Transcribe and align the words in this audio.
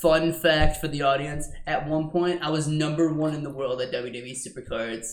Fun 0.00 0.32
fact 0.32 0.78
for 0.80 0.88
the 0.88 1.02
audience: 1.02 1.48
At 1.66 1.88
one 1.88 2.10
point, 2.10 2.42
I 2.42 2.50
was 2.50 2.68
number 2.68 3.12
one 3.12 3.34
in 3.34 3.42
the 3.42 3.50
world 3.50 3.80
at 3.80 3.92
WWE 3.92 4.36
Supercards 4.36 5.06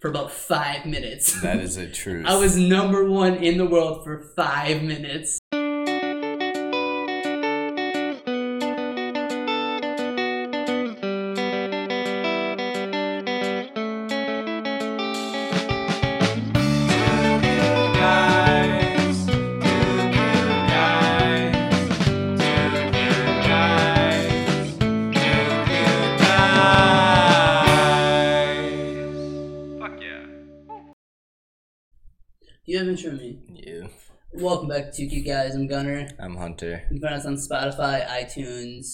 for 0.00 0.08
about 0.08 0.30
five 0.30 0.86
minutes. 0.86 1.40
That 1.42 1.60
is 1.60 1.76
a 1.76 1.88
truth. 2.00 2.26
I 2.26 2.36
was 2.36 2.56
number 2.56 3.08
one 3.08 3.34
in 3.34 3.58
the 3.58 3.66
world 3.66 4.04
for 4.04 4.32
five 4.36 4.82
minutes. 4.82 5.38
Two 34.96 35.08
Cute 35.08 35.26
Guys. 35.26 35.54
I'm 35.54 35.66
Gunner. 35.66 36.08
I'm 36.18 36.36
Hunter. 36.36 36.82
You 36.90 36.98
can 37.00 37.08
find 37.08 37.14
us 37.14 37.26
on 37.26 37.34
Spotify, 37.36 38.06
iTunes, 38.06 38.86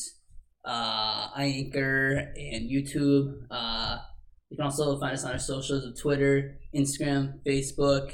uh, 0.65 1.29
Anchor, 1.37 2.33
and 2.37 2.69
YouTube. 2.69 3.35
Uh, 3.51 3.99
you 4.51 4.57
can 4.57 4.65
also 4.65 4.99
find 4.99 5.13
us 5.15 5.25
on 5.25 5.33
our 5.33 5.39
socials 5.39 5.85
of 5.85 5.97
Twitter, 6.01 6.59
Instagram, 6.75 7.35
Facebook. 7.47 8.13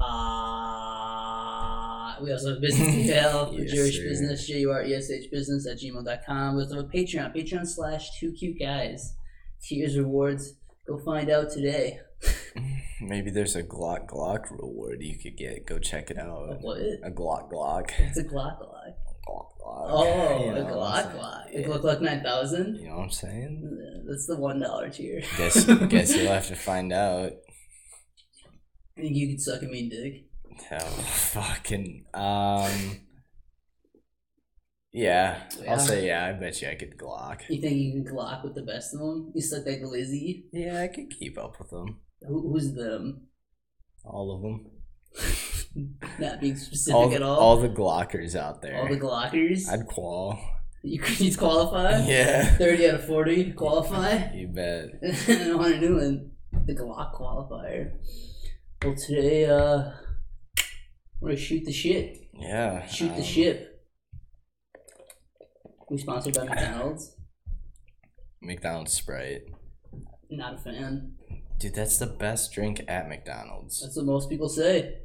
Uh, 0.00 2.14
we 2.22 2.32
also 2.32 2.52
have 2.52 2.60
business 2.60 2.88
detail 2.94 3.46
for 3.46 3.54
Yes, 3.60 3.72
Jewish 3.72 3.96
sir. 3.96 4.04
business, 4.04 4.46
J 4.46 4.60
U 4.60 4.70
R 4.70 4.84
E 4.84 4.94
S 4.94 5.10
H 5.10 5.28
business 5.32 5.66
at 5.66 5.78
gmail.com. 5.78 6.56
We 6.56 6.62
also 6.62 6.76
have 6.76 6.84
a 6.84 6.88
Patreon, 6.88 7.34
Patreon 7.36 7.66
slash 7.66 8.08
two 8.20 8.32
cute 8.32 8.58
guys. 8.60 9.14
Tiers 9.62 9.96
rewards. 9.98 10.54
Go 10.86 10.98
find 11.04 11.30
out 11.30 11.50
today. 11.50 11.98
Maybe 13.00 13.30
there's 13.30 13.56
a 13.56 13.62
Glock 13.62 14.06
Glock 14.08 14.50
reward 14.50 15.02
you 15.02 15.18
could 15.18 15.36
get. 15.36 15.66
Go 15.66 15.78
check 15.78 16.10
it 16.10 16.18
out. 16.18 16.60
What? 16.60 16.78
A 16.78 17.10
Glock 17.10 17.50
Glock. 17.50 17.90
It's 17.98 18.18
a 18.18 18.24
Glock 18.24 18.58
Glock. 18.60 18.94
Glock 19.28 19.46
Glock. 19.60 19.86
Oh, 19.88 20.40
You 20.44 20.52
a 20.52 20.54
know 20.62 20.80
I'm 20.82 21.04
Glock? 21.06 21.18
Glock. 21.18 21.44
It 21.52 21.68
look 21.68 21.82
like 21.84 22.00
9000. 22.00 22.76
You 22.76 22.88
know 22.88 22.96
what 22.96 23.02
I'm 23.04 23.10
saying? 23.10 24.04
That's 24.08 24.26
the 24.26 24.36
one 24.36 24.60
dollar 24.60 24.88
tier. 24.90 25.22
Guess 25.36 25.64
guess 25.88 26.16
you'll 26.16 26.26
have 26.32 26.46
to 26.48 26.56
find 26.56 26.92
out. 26.92 27.32
I 28.96 29.00
think 29.00 29.16
you 29.16 29.30
could 29.30 29.40
suck 29.40 29.62
a 29.62 29.66
mean 29.66 29.88
dick. 29.88 30.26
Oh, 30.70 30.78
fucking 30.78 32.04
um. 32.14 33.00
Yeah, 34.94 35.40
Yeah. 35.62 35.72
I'll 35.72 35.78
say 35.78 36.06
yeah. 36.06 36.26
I 36.26 36.32
bet 36.38 36.60
you 36.60 36.68
I 36.68 36.74
could 36.74 36.98
Glock. 36.98 37.40
You 37.48 37.60
think 37.62 37.76
you 37.76 37.92
can 38.04 38.14
Glock 38.14 38.44
with 38.44 38.54
the 38.54 38.62
best 38.62 38.92
of 38.92 39.00
them? 39.00 39.32
You 39.34 39.40
suck 39.40 39.64
like 39.66 39.80
Lizzie. 39.82 40.44
Yeah, 40.52 40.82
I 40.82 40.88
could 40.88 41.08
keep 41.10 41.38
up 41.38 41.58
with 41.58 41.70
them. 41.70 42.00
Who, 42.26 42.52
who's 42.52 42.74
them? 42.74 43.28
All 44.04 44.34
of 44.34 44.42
them. 44.42 45.86
Not 46.18 46.40
being 46.40 46.56
specific 46.56 46.94
All, 46.94 47.14
at 47.14 47.22
all. 47.22 47.38
all 47.38 47.56
the 47.56 47.68
Glockers 47.68 48.34
out 48.36 48.60
there. 48.62 48.76
All 48.76 48.88
the 48.88 48.98
Glockers. 48.98 49.68
I'd 49.68 49.86
qual. 49.86 50.38
You 50.82 50.98
could 51.02 51.36
qualify. 51.38 52.04
Yeah. 52.06 52.44
Thirty 52.56 52.88
out 52.88 52.96
of 52.96 53.06
forty 53.06 53.52
qualify. 53.52 54.30
You 54.34 54.48
bet. 54.48 54.90
and 55.28 55.52
on 55.52 55.72
a 55.72 55.80
new 55.80 55.96
one, 55.96 56.30
the 56.66 56.74
Glock 56.74 57.14
qualifier. 57.14 57.92
Well, 58.84 58.94
today, 58.96 59.46
uh, 59.46 59.92
we're 61.20 61.30
gonna 61.30 61.36
shoot 61.40 61.64
the 61.64 61.72
shit. 61.72 62.18
Yeah. 62.34 62.84
Shoot 62.86 63.10
the 63.10 63.14
um, 63.16 63.22
ship. 63.22 63.84
We 65.88 65.98
sponsored 65.98 66.34
by 66.34 66.44
McDonald's. 66.44 67.16
McDonald's 68.42 68.92
Sprite. 68.92 69.42
Not 70.30 70.54
a 70.54 70.58
fan. 70.58 71.12
Dude, 71.58 71.74
that's 71.74 71.98
the 71.98 72.06
best 72.06 72.52
drink 72.52 72.82
at 72.88 73.08
McDonald's. 73.08 73.80
That's 73.80 73.96
what 73.96 74.06
most 74.06 74.28
people 74.28 74.48
say. 74.48 74.98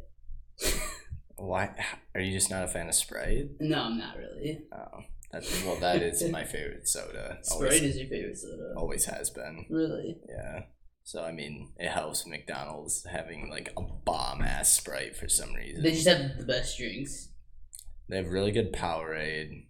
Why? 1.36 1.70
Are 2.16 2.22
you 2.22 2.32
just 2.32 2.50
not 2.50 2.64
a 2.64 2.68
fan 2.68 2.88
of 2.90 2.96
Sprite? 2.96 3.50
No, 3.60 3.82
I'm 3.84 3.98
not 4.00 4.18
really. 4.18 4.60
Oh, 4.76 5.02
that's 5.32 5.64
well. 5.64 5.76
That 5.80 6.02
is 6.02 6.24
my 6.32 6.44
favorite 6.44 6.88
soda. 6.88 7.38
Sprite 7.44 7.62
Always, 7.74 7.82
is 7.84 7.98
your 7.98 8.08
favorite 8.08 8.38
soda. 8.38 8.74
always 8.76 9.06
has 9.06 9.30
been. 9.30 9.66
Really? 9.70 10.18
Yeah. 10.28 10.62
So 11.04 11.24
I 11.24 11.32
mean, 11.32 11.74
it 11.78 11.90
helps 11.90 12.26
McDonald's 12.26 13.06
having 13.10 13.50
like 13.52 13.72
a 13.78 13.82
bomb 13.82 14.42
ass 14.42 14.72
Sprite 14.74 15.16
for 15.16 15.30
some 15.30 15.54
reason. 15.54 15.84
They 15.84 15.92
just 15.92 16.08
have 16.08 16.38
the 16.40 16.46
best 16.46 16.78
drinks. 16.78 17.30
They 18.10 18.18
have 18.18 18.28
really 18.30 18.52
good 18.52 18.74
Powerade. 18.74 19.68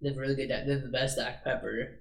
They 0.00 0.08
have 0.08 0.16
really 0.16 0.34
good. 0.34 0.48
They 0.50 0.72
have 0.72 0.82
the 0.82 0.88
best 0.88 1.18
Dr 1.18 1.40
Pepper. 1.44 2.00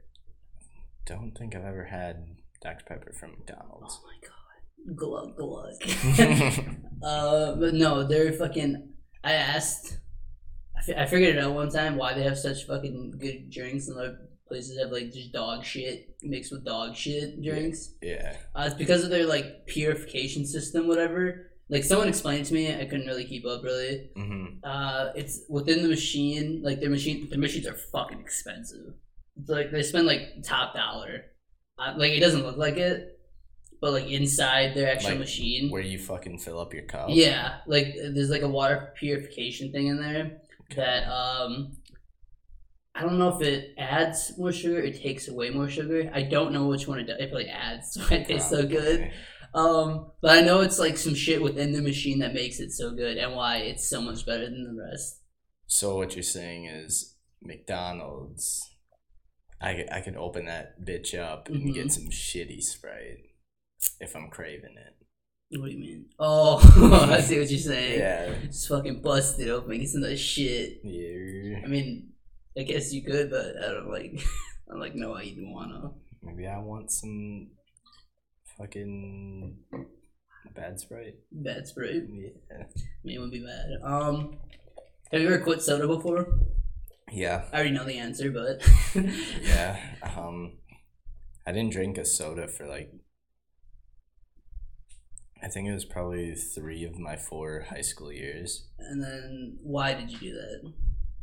Don't 1.06 1.32
think 1.38 1.54
I've 1.56 1.66
ever 1.66 1.86
had 1.86 2.28
Dr 2.62 2.86
Pepper 2.88 3.14
from 3.20 3.32
McDonald's. 3.32 4.00
Oh 4.02 4.08
my 4.08 4.18
god, 4.28 4.96
glug 4.96 5.36
glug. 5.36 5.74
uh, 7.04 7.56
but 7.56 7.74
no, 7.74 8.04
they're 8.04 8.32
fucking. 8.34 8.90
I 9.24 9.34
asked. 9.34 9.98
I, 10.98 11.06
figured 11.06 11.36
it 11.36 11.40
out 11.44 11.54
one 11.54 11.70
time 11.70 11.96
why 11.96 12.14
they 12.16 12.24
have 12.24 12.40
such 12.40 12.66
fucking 12.66 13.14
good 13.20 13.52
drinks 13.52 13.88
and 13.88 13.98
other 14.00 14.18
places 14.48 14.80
have 14.80 14.92
like 14.92 15.12
just 15.12 15.32
dog 15.32 15.64
shit 15.64 16.16
mixed 16.24 16.52
with 16.52 16.66
dog 16.66 16.96
shit 16.96 17.42
drinks. 17.44 17.94
yeah. 18.02 18.36
Uh, 18.56 18.64
it's 18.66 18.76
because 18.76 19.04
of 19.04 19.12
their 19.12 19.28
like 19.28 19.68
purification 19.68 20.44
system, 20.46 20.88
whatever. 20.88 21.52
Like 21.70 21.84
someone 21.84 22.10
explained 22.10 22.46
to 22.48 22.54
me, 22.56 22.74
I 22.76 22.86
couldn't 22.86 23.06
really 23.06 23.26
keep 23.26 23.46
up 23.46 23.64
really. 23.64 24.10
hmm 24.16 24.46
Uh, 24.64 25.12
it's 25.16 25.42
within 25.50 25.84
the 25.84 25.88
machine. 25.90 26.62
Like 26.64 26.80
their 26.80 26.90
machine, 26.90 27.30
their 27.30 27.40
machines 27.40 27.68
are 27.68 27.76
fucking 27.76 28.20
expensive. 28.20 28.96
It's 29.40 29.50
like 29.50 29.72
they 29.72 29.84
spend 29.84 30.08
like 30.08 30.44
top 30.44 30.74
dollar. 30.74 31.26
Uh, 31.82 31.94
like 31.98 32.12
it 32.12 32.20
doesn't 32.20 32.44
look 32.44 32.58
like 32.58 32.78
it, 32.78 33.20
but 33.82 33.92
like 33.94 34.08
inside 34.10 34.76
their 34.76 34.92
actual 34.92 35.12
Like, 35.12 35.20
machine. 35.20 35.72
Where 35.72 35.82
you 35.82 35.98
fucking 35.98 36.40
fill 36.40 36.60
up 36.60 36.74
your 36.74 36.84
cup. 36.84 37.08
Yeah, 37.10 37.58
like 37.66 37.96
there's 37.96 38.30
like 38.30 38.44
a 38.44 38.48
water 38.48 38.94
purification 38.98 39.72
thing 39.72 39.88
in 39.88 39.98
there 40.00 40.42
that 40.76 41.08
um, 41.12 41.78
I 42.94 43.02
don't 43.02 43.18
know 43.18 43.30
if 43.36 43.42
it 43.42 43.74
adds 43.78 44.34
more 44.38 44.52
sugar. 44.52 44.80
or 44.80 44.84
It 44.84 45.02
takes 45.02 45.28
away 45.28 45.50
more 45.50 45.70
sugar. 45.70 46.12
I 46.14 46.22
don't 46.24 46.52
know 46.54 46.68
which 46.68 46.88
one 46.88 47.00
it 47.00 47.06
does. 47.06 47.18
It 47.20 47.30
probably 47.32 47.48
adds. 47.50 47.98
Why 48.10 48.18
it 48.18 48.28
tastes 48.28 48.50
so 48.50 48.66
good. 48.66 49.12
Um, 49.54 50.12
but 50.22 50.32
I 50.38 50.42
know 50.42 50.62
it's 50.62 50.80
like 50.80 50.98
some 50.98 51.16
shit 51.16 51.42
within 51.42 51.74
the 51.74 51.82
machine 51.82 52.20
that 52.20 52.34
makes 52.34 52.60
it 52.62 52.72
so 52.72 52.92
good 52.96 53.18
and 53.18 53.36
why 53.36 53.58
it's 53.58 53.86
so 53.90 54.02
much 54.02 54.26
better 54.26 54.46
than 54.46 54.64
the 54.64 54.82
rest. 54.82 55.20
So 55.68 55.98
what 55.98 56.16
you're 56.16 56.24
saying 56.24 56.68
is 56.68 57.16
McDonald's. 57.42 58.71
I 59.62 59.74
could, 59.76 59.90
I 59.92 60.02
could 60.02 60.16
open 60.16 60.46
that 60.46 60.82
bitch 60.84 61.18
up 61.18 61.48
and 61.50 61.62
Mhm. 61.62 61.74
get 61.74 61.92
some 61.92 62.10
shitty 62.10 62.62
Sprite 62.62 63.20
if 64.00 64.16
I'm 64.16 64.30
craving 64.30 64.76
it. 64.78 65.60
What 65.60 65.68
do 65.68 65.74
you 65.74 65.80
mean? 65.80 66.06
Oh, 66.18 66.58
I 67.12 67.20
see 67.22 67.38
what 67.40 67.50
you're 67.50 67.60
saying. 67.60 68.00
Yeah. 68.00 68.34
Just 68.46 68.68
fucking 68.70 69.02
busted 69.02 69.50
open, 69.50 69.78
get 69.80 69.90
some 69.90 70.04
of 70.04 70.10
that 70.10 70.18
shit. 70.18 70.80
Yeah. 70.84 71.60
I 71.64 71.68
mean, 71.68 72.14
I 72.58 72.64
guess 72.64 72.94
you 72.94 73.04
could, 73.04 73.30
but 73.30 73.58
I 73.58 73.74
don't 73.74 73.90
like. 73.90 74.14
I 74.68 74.72
don't 74.72 74.80
like 74.80 74.96
no, 74.96 75.14
I 75.14 75.24
you'd 75.24 75.46
wanna. 75.54 75.92
Maybe 76.24 76.48
I 76.48 76.58
want 76.60 76.90
some 76.92 77.50
fucking 78.58 79.58
bad 80.56 80.80
Sprite. 80.80 81.16
Bad 81.32 81.68
Sprite. 81.68 82.04
Yeah. 82.10 82.30
I 82.58 82.66
mean, 83.04 83.18
it 83.18 83.20
would 83.20 83.32
be 83.32 83.46
bad. 83.46 83.70
Um, 83.84 84.38
have 85.12 85.22
you 85.22 85.28
ever 85.28 85.40
quit 85.44 85.62
soda 85.62 85.88
before? 85.88 86.40
Yeah. 87.12 87.44
I 87.52 87.56
already 87.56 87.72
know 87.72 87.86
the 87.86 87.98
answer, 87.98 88.32
but 88.32 88.62
Yeah. 89.42 89.78
Um, 90.18 90.54
I 91.46 91.52
didn't 91.52 91.74
drink 91.74 91.98
a 91.98 92.06
soda 92.06 92.48
for 92.48 92.68
like. 92.68 92.92
I 95.44 95.48
think 95.48 95.68
it 95.68 95.74
was 95.74 95.86
probably 95.86 96.36
three 96.36 96.84
of 96.86 97.00
my 97.00 97.16
four 97.16 97.66
high 97.70 97.82
school 97.82 98.12
years. 98.12 98.68
And 98.78 99.04
then 99.04 99.58
why 99.64 99.96
did 99.96 100.12
you 100.12 100.20
do 100.20 100.34
that? 100.34 100.74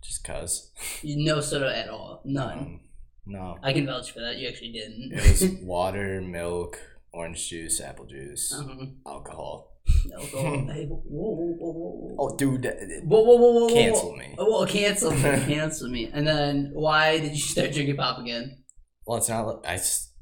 Just 0.02 0.24
cause. 0.24 0.72
You 1.02 1.24
no 1.24 1.40
soda 1.40 1.76
at 1.76 1.88
all, 1.88 2.22
none. 2.24 2.58
Um, 2.58 2.80
no. 3.26 3.58
I 3.62 3.72
can 3.72 3.86
vouch 3.86 4.10
for 4.10 4.20
that. 4.20 4.36
You 4.36 4.48
actually 4.48 4.72
didn't. 4.72 5.12
It 5.12 5.22
was 5.22 5.50
water, 5.62 6.20
milk, 6.20 6.80
orange 7.12 7.48
juice, 7.48 7.80
apple 7.80 8.06
juice, 8.06 8.52
uh-huh. 8.52 8.86
alcohol. 9.06 9.67
Hey, 9.94 10.14
whoa, 10.88 10.98
whoa, 11.08 11.54
whoa, 11.58 11.72
whoa. 11.72 12.16
Oh, 12.18 12.36
dude, 12.36 12.64
Whoa, 13.04 13.20
whoa, 13.22 13.36
whoa, 13.36 13.52
whoa, 13.66 13.68
cancel 13.74 14.16
me. 14.16 14.34
Oh, 14.38 14.50
well, 14.50 14.66
cancel 14.66 15.10
me. 15.12 15.20
cancel 15.22 15.88
me. 15.88 16.10
And 16.12 16.26
then 16.26 16.70
why 16.72 17.18
did 17.18 17.32
you 17.32 17.40
start 17.40 17.72
drinking 17.72 17.96
pop 17.96 18.18
again? 18.18 18.64
Well, 19.06 19.18
it's 19.18 19.28
not. 19.28 19.64
I 19.66 19.74
s- 19.74 20.12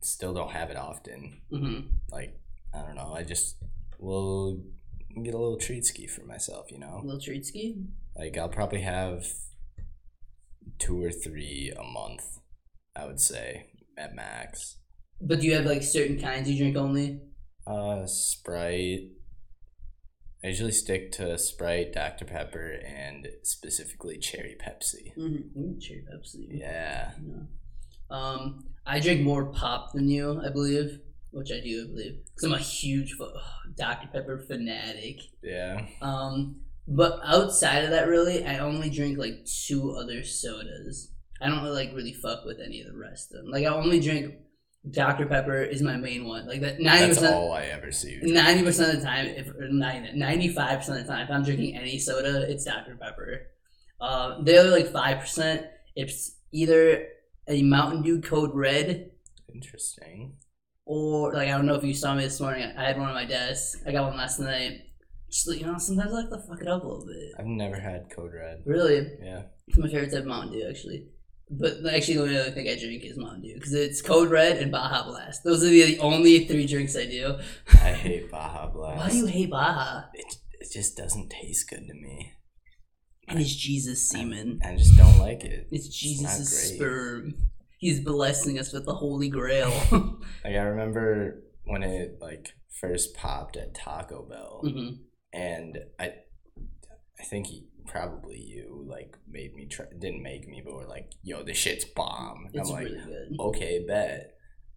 still 0.00 0.34
don't 0.34 0.50
have 0.52 0.70
it 0.70 0.76
often. 0.76 1.40
Mm-hmm. 1.52 1.88
Like 2.10 2.38
I 2.74 2.82
don't 2.82 2.94
know. 2.96 3.12
I 3.14 3.22
just 3.22 3.56
will 3.98 4.62
get 5.22 5.34
a 5.34 5.38
little 5.38 5.58
treat 5.58 5.84
ski 5.84 6.06
for 6.06 6.24
myself. 6.24 6.70
You 6.72 6.78
know, 6.78 7.00
A 7.02 7.04
little 7.04 7.20
treat 7.20 7.44
ski. 7.46 7.76
like 8.16 8.36
I'll 8.38 8.48
probably 8.48 8.80
have 8.80 9.26
two 10.78 11.02
or 11.02 11.10
three 11.10 11.72
a 11.78 11.82
month. 11.82 12.24
I 12.96 13.06
would 13.06 13.20
say 13.20 13.66
at 13.98 14.14
max. 14.14 14.78
But 15.20 15.40
do 15.40 15.46
you 15.46 15.54
have 15.54 15.66
like 15.66 15.82
certain 15.82 16.18
kinds 16.20 16.50
you 16.50 16.56
drink 16.58 16.76
only? 16.76 17.20
Uh, 17.66 18.06
Sprite, 18.06 19.10
I 20.44 20.48
usually 20.48 20.72
stick 20.72 21.12
to 21.12 21.38
Sprite, 21.38 21.92
Dr 21.92 22.24
Pepper, 22.24 22.78
and 22.84 23.28
specifically 23.42 24.18
cherry 24.18 24.56
Pepsi. 24.60 25.16
Mm-hmm. 25.16 25.78
Cherry 25.78 26.04
Pepsi. 26.12 26.46
Yeah. 26.50 27.12
Yeah. 27.24 27.42
Um, 28.10 28.64
I 28.84 28.98
drink 28.98 29.22
more 29.22 29.46
pop 29.52 29.92
than 29.92 30.08
you, 30.08 30.40
I 30.44 30.50
believe, 30.50 30.98
which 31.30 31.52
I 31.52 31.60
do, 31.60 31.84
I 31.84 31.90
believe, 31.90 32.18
because 32.34 32.44
I'm 32.44 32.54
a 32.54 32.58
huge 32.58 33.12
fu- 33.12 33.30
Dr 33.76 34.08
Pepper 34.12 34.44
fanatic. 34.46 35.20
Yeah. 35.42 35.86
Um, 36.00 36.56
but 36.88 37.20
outside 37.24 37.84
of 37.84 37.90
that, 37.90 38.08
really, 38.08 38.44
I 38.44 38.58
only 38.58 38.90
drink 38.90 39.18
like 39.18 39.46
two 39.46 39.92
other 39.92 40.24
sodas. 40.24 41.12
I 41.40 41.48
don't 41.48 41.62
really, 41.62 41.86
like 41.86 41.94
really 41.94 42.12
fuck 42.12 42.44
with 42.44 42.58
any 42.60 42.80
of 42.80 42.88
the 42.88 42.98
rest 42.98 43.32
of 43.32 43.42
them. 43.42 43.50
Like 43.50 43.64
I 43.64 43.68
only 43.68 44.00
drink 44.00 44.34
Dr 44.90 45.26
Pepper 45.26 45.62
is 45.62 45.80
my 45.80 45.96
main 45.96 46.24
one. 46.26 46.46
Like 46.48 46.60
that 46.62 46.80
ninety 46.80 47.06
That's 47.06 47.18
percent. 47.18 47.34
all 47.36 47.52
I 47.52 47.62
ever 47.66 47.92
see. 47.92 48.18
Ninety 48.22 48.64
percent 48.64 48.94
of 48.94 49.00
the 49.00 49.06
time, 49.06 49.26
if 49.26 49.46
ninety-five 50.14 50.78
percent 50.80 51.00
of 51.00 51.06
the 51.06 51.12
time, 51.12 51.24
if 51.24 51.30
I'm 51.30 51.44
drinking 51.44 51.76
any 51.76 51.98
soda, 51.98 52.42
it's 52.50 52.64
Dr 52.64 52.96
Pepper. 53.00 53.42
Uh, 54.00 54.42
the 54.42 54.56
other 54.58 54.70
like 54.70 54.88
five 54.92 55.20
percent, 55.20 55.66
it's 55.94 56.36
either 56.52 57.06
a 57.48 57.62
Mountain 57.62 58.02
Dew 58.02 58.20
Code 58.20 58.50
Red 58.54 59.10
Interesting. 59.54 60.34
or 60.84 61.32
like 61.32 61.48
I 61.48 61.52
don't 61.52 61.66
know 61.66 61.74
if 61.76 61.84
you 61.84 61.94
saw 61.94 62.14
me 62.14 62.24
this 62.24 62.40
morning. 62.40 62.72
I 62.76 62.84
had 62.84 62.98
one 62.98 63.08
on 63.08 63.14
my 63.14 63.24
desk. 63.24 63.78
I 63.86 63.92
got 63.92 64.08
one 64.08 64.16
last 64.16 64.40
night. 64.40 64.80
Just 65.30 65.46
you 65.46 65.64
know, 65.64 65.78
sometimes 65.78 66.12
I 66.12 66.16
like 66.16 66.28
to 66.30 66.38
fuck 66.48 66.60
it 66.60 66.66
up 66.68 66.82
a 66.82 66.86
little 66.88 67.06
bit. 67.06 67.32
I've 67.38 67.46
never 67.46 67.78
had 67.78 68.10
Code 68.10 68.32
Red. 68.34 68.62
Really, 68.66 69.08
Yeah. 69.22 69.42
it's 69.68 69.78
my 69.78 69.86
favorite 69.88 70.10
type 70.10 70.20
of 70.20 70.26
Mountain 70.26 70.52
Dew 70.58 70.66
actually. 70.68 71.06
But 71.54 71.84
actually, 71.92 72.14
the 72.14 72.22
only 72.22 72.38
other 72.38 72.50
thing 72.50 72.68
I 72.68 72.78
drink 72.78 73.04
is 73.04 73.18
Mountain 73.18 73.42
Dew 73.42 73.54
because 73.54 73.74
it's 73.74 74.00
Code 74.00 74.30
Red 74.30 74.56
and 74.58 74.72
Baja 74.72 75.06
Blast. 75.06 75.44
Those 75.44 75.62
are 75.62 75.68
the 75.68 75.98
only 75.98 76.46
three 76.46 76.66
drinks 76.66 76.96
I 76.96 77.04
do. 77.06 77.36
I 77.74 77.92
hate 77.92 78.30
Baja 78.30 78.68
Blast. 78.72 78.98
Why 78.98 79.10
do 79.10 79.16
you 79.16 79.26
hate 79.26 79.50
Baja? 79.50 80.04
It, 80.14 80.36
it 80.60 80.72
just 80.72 80.96
doesn't 80.96 81.30
taste 81.30 81.68
good 81.68 81.86
to 81.86 81.94
me. 81.94 82.32
And 83.28 83.38
it's 83.38 83.54
Jesus 83.54 84.08
semen. 84.08 84.60
I 84.64 84.76
just 84.76 84.96
don't 84.96 85.18
like 85.18 85.44
it. 85.44 85.68
It's 85.70 85.88
Jesus' 85.88 86.74
sperm. 86.74 87.34
He's 87.78 88.00
blessing 88.00 88.58
us 88.58 88.72
with 88.72 88.86
the 88.86 88.94
Holy 88.94 89.28
Grail. 89.28 89.72
Like 90.44 90.54
I 90.54 90.62
remember 90.62 91.42
when 91.64 91.82
it 91.82 92.18
like 92.20 92.54
first 92.80 93.14
popped 93.14 93.56
at 93.56 93.74
Taco 93.74 94.22
Bell, 94.28 94.60
hmm 94.64 94.88
and 95.34 95.78
I, 95.98 96.12
I 97.18 97.24
think 97.24 97.46
he, 97.46 97.66
probably 97.86 98.38
you 98.38 98.84
like 98.88 99.16
made 99.28 99.54
me 99.54 99.66
try. 99.66 99.86
Didn't 99.98 100.22
make 100.22 100.48
me, 100.48 100.62
but 100.64 100.74
were 100.74 100.86
like, 100.86 101.10
"Yo, 101.22 101.42
this 101.42 101.56
shit's 101.56 101.84
bomb." 101.84 102.46
And 102.46 102.54
It's 102.54 102.68
I'm 102.68 102.74
like, 102.74 102.84
really 102.84 103.04
good. 103.04 103.36
"Okay, 103.40 103.84
bet." 103.86 104.34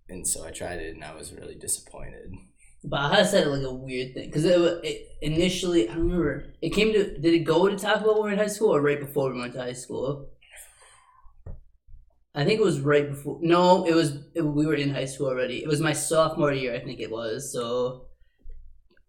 And 0.10 0.28
so 0.28 0.46
I 0.46 0.52
tried 0.52 0.80
it, 0.80 0.96
and 0.96 1.04
I 1.04 1.16
was 1.16 1.34
really 1.34 1.56
disappointed. 1.56 2.32
but 2.84 2.90
Baja 2.92 3.24
said 3.24 3.48
like 3.48 3.64
a 3.64 3.74
weird 3.74 4.14
thing 4.14 4.28
because 4.30 4.46
it, 4.46 4.60
it 4.84 5.08
initially 5.22 5.90
I 5.90 5.96
don't 5.96 6.04
remember 6.04 6.54
it 6.62 6.70
came 6.70 6.94
to 6.94 7.18
did 7.20 7.34
it 7.34 7.40
go 7.40 7.68
to 7.68 7.76
Taco 7.76 8.04
Bell 8.04 8.14
when 8.14 8.16
we 8.16 8.22
were 8.30 8.34
in 8.34 8.38
high 8.40 8.48
school 8.48 8.76
or 8.76 8.82
right 8.82 9.00
before 9.00 9.34
we 9.34 9.40
went 9.40 9.54
to 9.54 9.62
high 9.62 9.74
school? 9.74 10.30
I 12.36 12.44
think 12.44 12.60
it 12.60 12.64
was 12.64 12.82
right 12.82 13.10
before. 13.10 13.40
No, 13.42 13.86
it 13.88 13.96
was 13.96 14.18
it, 14.36 14.42
we 14.42 14.66
were 14.68 14.76
in 14.76 14.94
high 14.94 15.06
school 15.06 15.28
already. 15.28 15.64
It 15.64 15.68
was 15.70 15.80
my 15.80 15.94
sophomore 15.94 16.52
year, 16.52 16.76
I 16.76 16.82
think 16.82 17.00
it 17.00 17.10
was. 17.10 17.52
So, 17.52 18.08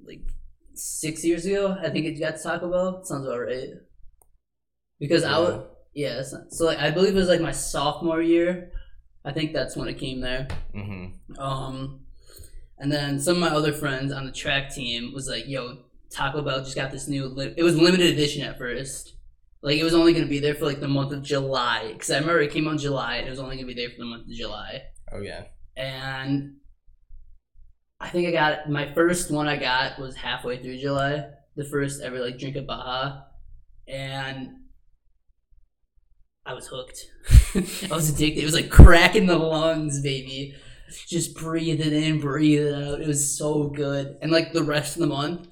like 0.04 0.20
six 0.74 1.24
years 1.24 1.44
ago, 1.44 1.76
I 1.82 1.90
think 1.90 2.06
it 2.06 2.20
got 2.20 2.36
to 2.36 2.42
Taco 2.42 2.70
Bell. 2.70 3.04
Sounds 3.04 3.26
about 3.26 3.40
right. 3.40 3.70
Because 4.98 5.24
I 5.24 5.38
was 5.38 5.64
yeah, 5.94 6.22
not, 6.32 6.52
so 6.52 6.66
like 6.66 6.78
I 6.78 6.90
believe 6.90 7.14
it 7.14 7.18
was 7.18 7.28
like 7.28 7.40
my 7.40 7.52
sophomore 7.52 8.20
year. 8.20 8.70
I 9.24 9.32
think 9.32 9.52
that's 9.52 9.76
when 9.76 9.88
it 9.88 9.98
came 9.98 10.20
there. 10.20 10.46
Mm-hmm. 10.74 11.40
Um, 11.40 12.00
and 12.78 12.92
then 12.92 13.18
some 13.18 13.36
of 13.36 13.40
my 13.40 13.56
other 13.56 13.72
friends 13.72 14.12
on 14.12 14.26
the 14.26 14.32
track 14.32 14.74
team 14.74 15.12
was 15.14 15.28
like, 15.28 15.48
"Yo, 15.48 15.78
Taco 16.10 16.42
Bell 16.42 16.60
just 16.62 16.76
got 16.76 16.90
this 16.90 17.08
new. 17.08 17.26
Li- 17.26 17.54
it 17.56 17.62
was 17.62 17.76
limited 17.76 18.12
edition 18.12 18.42
at 18.42 18.58
first. 18.58 19.14
Like 19.62 19.78
it 19.78 19.84
was 19.84 19.94
only 19.94 20.12
gonna 20.12 20.26
be 20.26 20.38
there 20.38 20.54
for 20.54 20.66
like 20.66 20.80
the 20.80 20.88
month 20.88 21.12
of 21.12 21.22
July. 21.22 21.92
Because 21.92 22.10
I 22.10 22.18
remember 22.18 22.40
it 22.40 22.52
came 22.52 22.68
on 22.68 22.78
July. 22.78 23.16
and 23.16 23.26
It 23.26 23.30
was 23.30 23.40
only 23.40 23.56
gonna 23.56 23.66
be 23.66 23.74
there 23.74 23.90
for 23.90 23.98
the 23.98 24.04
month 24.04 24.26
of 24.26 24.32
July. 24.32 24.82
Oh 25.12 25.20
yeah. 25.20 25.44
And 25.76 26.56
I 28.00 28.08
think 28.10 28.28
I 28.28 28.32
got 28.32 28.70
my 28.70 28.92
first 28.92 29.30
one. 29.30 29.48
I 29.48 29.56
got 29.56 29.98
was 29.98 30.14
halfway 30.14 30.62
through 30.62 30.78
July. 30.78 31.24
The 31.56 31.64
first 31.64 32.02
ever 32.02 32.20
like 32.20 32.38
drink 32.38 32.56
of 32.56 32.66
Baja, 32.66 33.22
and 33.88 34.50
I 36.46 36.54
was 36.54 36.68
hooked. 36.68 37.10
I 37.90 37.94
was 37.94 38.10
addicted. 38.10 38.42
It 38.42 38.44
was 38.44 38.54
like 38.54 38.70
cracking 38.70 39.26
the 39.26 39.36
lungs, 39.36 40.00
baby. 40.00 40.54
Just 41.08 41.34
breathe 41.34 41.80
it 41.80 41.92
in, 41.92 42.20
breathe 42.20 42.66
it 42.66 42.74
out. 42.74 43.00
It 43.00 43.06
was 43.08 43.36
so 43.36 43.64
good. 43.64 44.16
And 44.22 44.30
like 44.30 44.52
the 44.52 44.62
rest 44.62 44.96
of 44.96 45.00
the 45.00 45.08
month, 45.08 45.48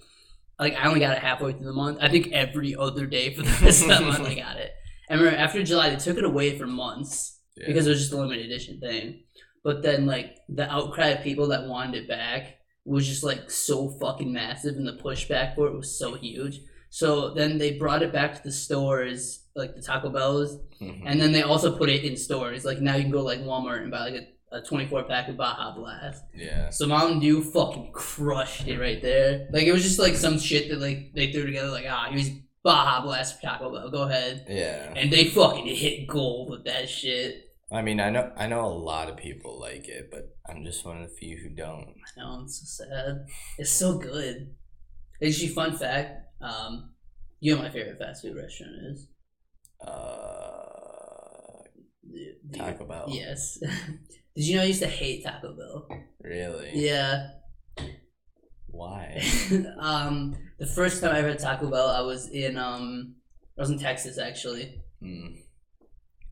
like 0.58 0.74
I 0.74 0.86
only 0.86 1.00
got 1.00 1.16
it 1.16 1.22
halfway 1.22 1.52
through 1.52 1.66
the 1.66 1.72
month. 1.72 1.98
I 2.00 2.08
think 2.08 2.32
every 2.32 2.76
other 2.76 3.06
day 3.06 3.34
for 3.34 3.42
the 3.42 3.48
rest 3.62 3.82
of 3.82 3.88
that 3.88 4.02
month 4.02 4.20
I 4.20 4.34
got 4.34 4.56
it. 4.56 4.72
I 5.10 5.14
remember 5.14 5.36
after 5.36 5.62
July 5.62 5.90
they 5.90 5.96
took 5.96 6.16
it 6.16 6.24
away 6.24 6.56
for 6.56 6.66
months 6.66 7.40
yeah. 7.56 7.66
because 7.66 7.86
it 7.86 7.90
was 7.90 8.00
just 8.00 8.12
a 8.12 8.16
limited 8.16 8.46
edition 8.46 8.78
thing. 8.78 9.24
But 9.64 9.82
then 9.82 10.06
like 10.06 10.36
the 10.48 10.70
outcry 10.70 11.08
of 11.08 11.24
people 11.24 11.48
that 11.48 11.66
wanted 11.66 12.04
it 12.04 12.08
back 12.08 12.58
was 12.84 13.06
just 13.06 13.24
like 13.24 13.50
so 13.50 13.88
fucking 13.88 14.32
massive 14.32 14.76
and 14.76 14.86
the 14.86 14.92
pushback 15.02 15.54
for 15.54 15.66
it 15.66 15.74
was 15.74 15.98
so 15.98 16.14
huge. 16.14 16.60
So 16.90 17.34
then 17.34 17.58
they 17.58 17.72
brought 17.72 18.02
it 18.02 18.12
back 18.12 18.36
to 18.36 18.42
the 18.42 18.52
stores, 18.52 19.43
like 19.56 19.74
the 19.74 19.82
Taco 19.82 20.10
Bells, 20.10 20.58
Mhm. 20.80 21.02
and 21.06 21.20
then 21.20 21.32
they 21.32 21.42
also 21.42 21.76
put 21.76 21.88
it 21.88 22.04
in 22.04 22.16
stores. 22.16 22.64
Like 22.64 22.80
now 22.80 22.96
you 22.96 23.02
can 23.02 23.12
go 23.12 23.22
like 23.22 23.40
Walmart 23.40 23.82
and 23.82 23.90
buy 23.90 24.08
like 24.08 24.14
a, 24.50 24.56
a 24.56 24.62
24 24.62 25.04
pack 25.04 25.28
of 25.28 25.36
Baja 25.36 25.74
Blast. 25.76 26.24
yeah. 26.34 26.70
So 26.70 26.86
Mountain 26.86 27.20
Dew 27.20 27.42
fucking 27.42 27.92
crushed 27.92 28.66
it 28.66 28.78
right 28.78 29.00
there. 29.00 29.48
Like 29.52 29.64
it 29.64 29.72
was 29.72 29.82
just 29.82 29.98
like 29.98 30.16
some 30.16 30.38
shit 30.38 30.68
that 30.70 30.80
like 30.80 31.12
they 31.14 31.30
threw 31.32 31.46
together 31.46 31.70
like 31.70 31.86
ah 31.88 32.08
here's 32.10 32.30
Baja 32.62 33.02
Blast 33.02 33.36
for 33.36 33.42
Taco 33.42 33.70
Bell. 33.72 33.90
Go 33.90 34.02
ahead. 34.02 34.46
Yeah. 34.48 34.92
And 34.96 35.12
they 35.12 35.26
fucking 35.26 35.66
hit 35.66 36.06
gold 36.08 36.50
with 36.50 36.64
that 36.64 36.88
shit. 36.88 37.42
I 37.72 37.82
mean, 37.82 37.98
I 38.00 38.10
know 38.10 38.32
I 38.36 38.46
know 38.46 38.64
a 38.66 38.74
lot 38.90 39.08
of 39.08 39.16
people 39.16 39.58
like 39.60 39.88
it, 39.88 40.08
but 40.10 40.36
I'm 40.48 40.64
just 40.64 40.84
one 40.84 41.00
of 41.02 41.08
the 41.08 41.14
few 41.16 41.36
who 41.36 41.48
don't. 41.50 41.94
I 42.16 42.20
know, 42.20 42.42
it's 42.44 42.58
so 42.76 42.84
sad. 42.84 43.26
It's 43.58 43.70
so 43.70 43.98
good. 43.98 44.54
Actually, 45.24 45.48
fun 45.48 45.76
fact, 45.76 46.26
um, 46.40 46.90
you 47.40 47.54
know 47.54 47.62
my 47.62 47.70
favorite 47.70 47.98
fast 47.98 48.22
food 48.22 48.36
restaurant 48.36 48.72
is? 48.92 49.08
Uh, 49.86 51.62
Taco 52.56 52.84
Bell. 52.86 53.06
Yes. 53.08 53.58
Did 54.36 54.44
you 54.46 54.56
know 54.56 54.62
I 54.62 54.66
used 54.66 54.82
to 54.82 54.88
hate 54.88 55.24
Taco 55.24 55.54
Bell? 55.54 55.88
Really? 56.20 56.70
Yeah. 56.74 57.28
Why? 58.66 59.22
um, 59.78 60.34
the 60.58 60.66
first 60.66 61.00
time 61.02 61.14
I 61.14 61.18
ever 61.18 61.28
had 61.28 61.38
Taco 61.38 61.70
Bell, 61.70 61.88
I 61.88 62.00
was 62.00 62.28
in 62.28 62.56
um, 62.56 63.14
I 63.56 63.60
was 63.60 63.70
in 63.70 63.78
Texas 63.78 64.18
actually, 64.18 64.80
Hmm. 65.00 65.26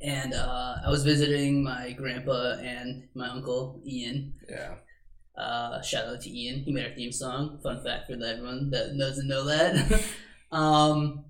and 0.01 0.35
uh, 0.35 0.77
I 0.85 0.91
was 0.91 1.05
visiting 1.05 1.63
my 1.63 1.93
grandpa 1.93 2.55
and 2.61 3.05
my 3.15 3.29
uncle 3.29 3.81
Ian. 3.87 4.35
Yeah. 4.49 4.75
Uh, 5.41 5.81
shout 5.83 6.07
out 6.09 6.21
to 6.23 6.31
Ian. 6.31 6.65
He 6.65 6.73
made 6.73 6.87
our 6.87 6.95
theme 6.95 7.13
song. 7.13 7.61
Fun 7.63 7.83
fact 7.85 8.07
for 8.09 8.17
that 8.17 8.37
everyone 8.37 8.71
that 8.71 8.97
doesn't 8.99 9.29
know 9.29 9.45
that. 9.45 10.03
um, 10.53 11.25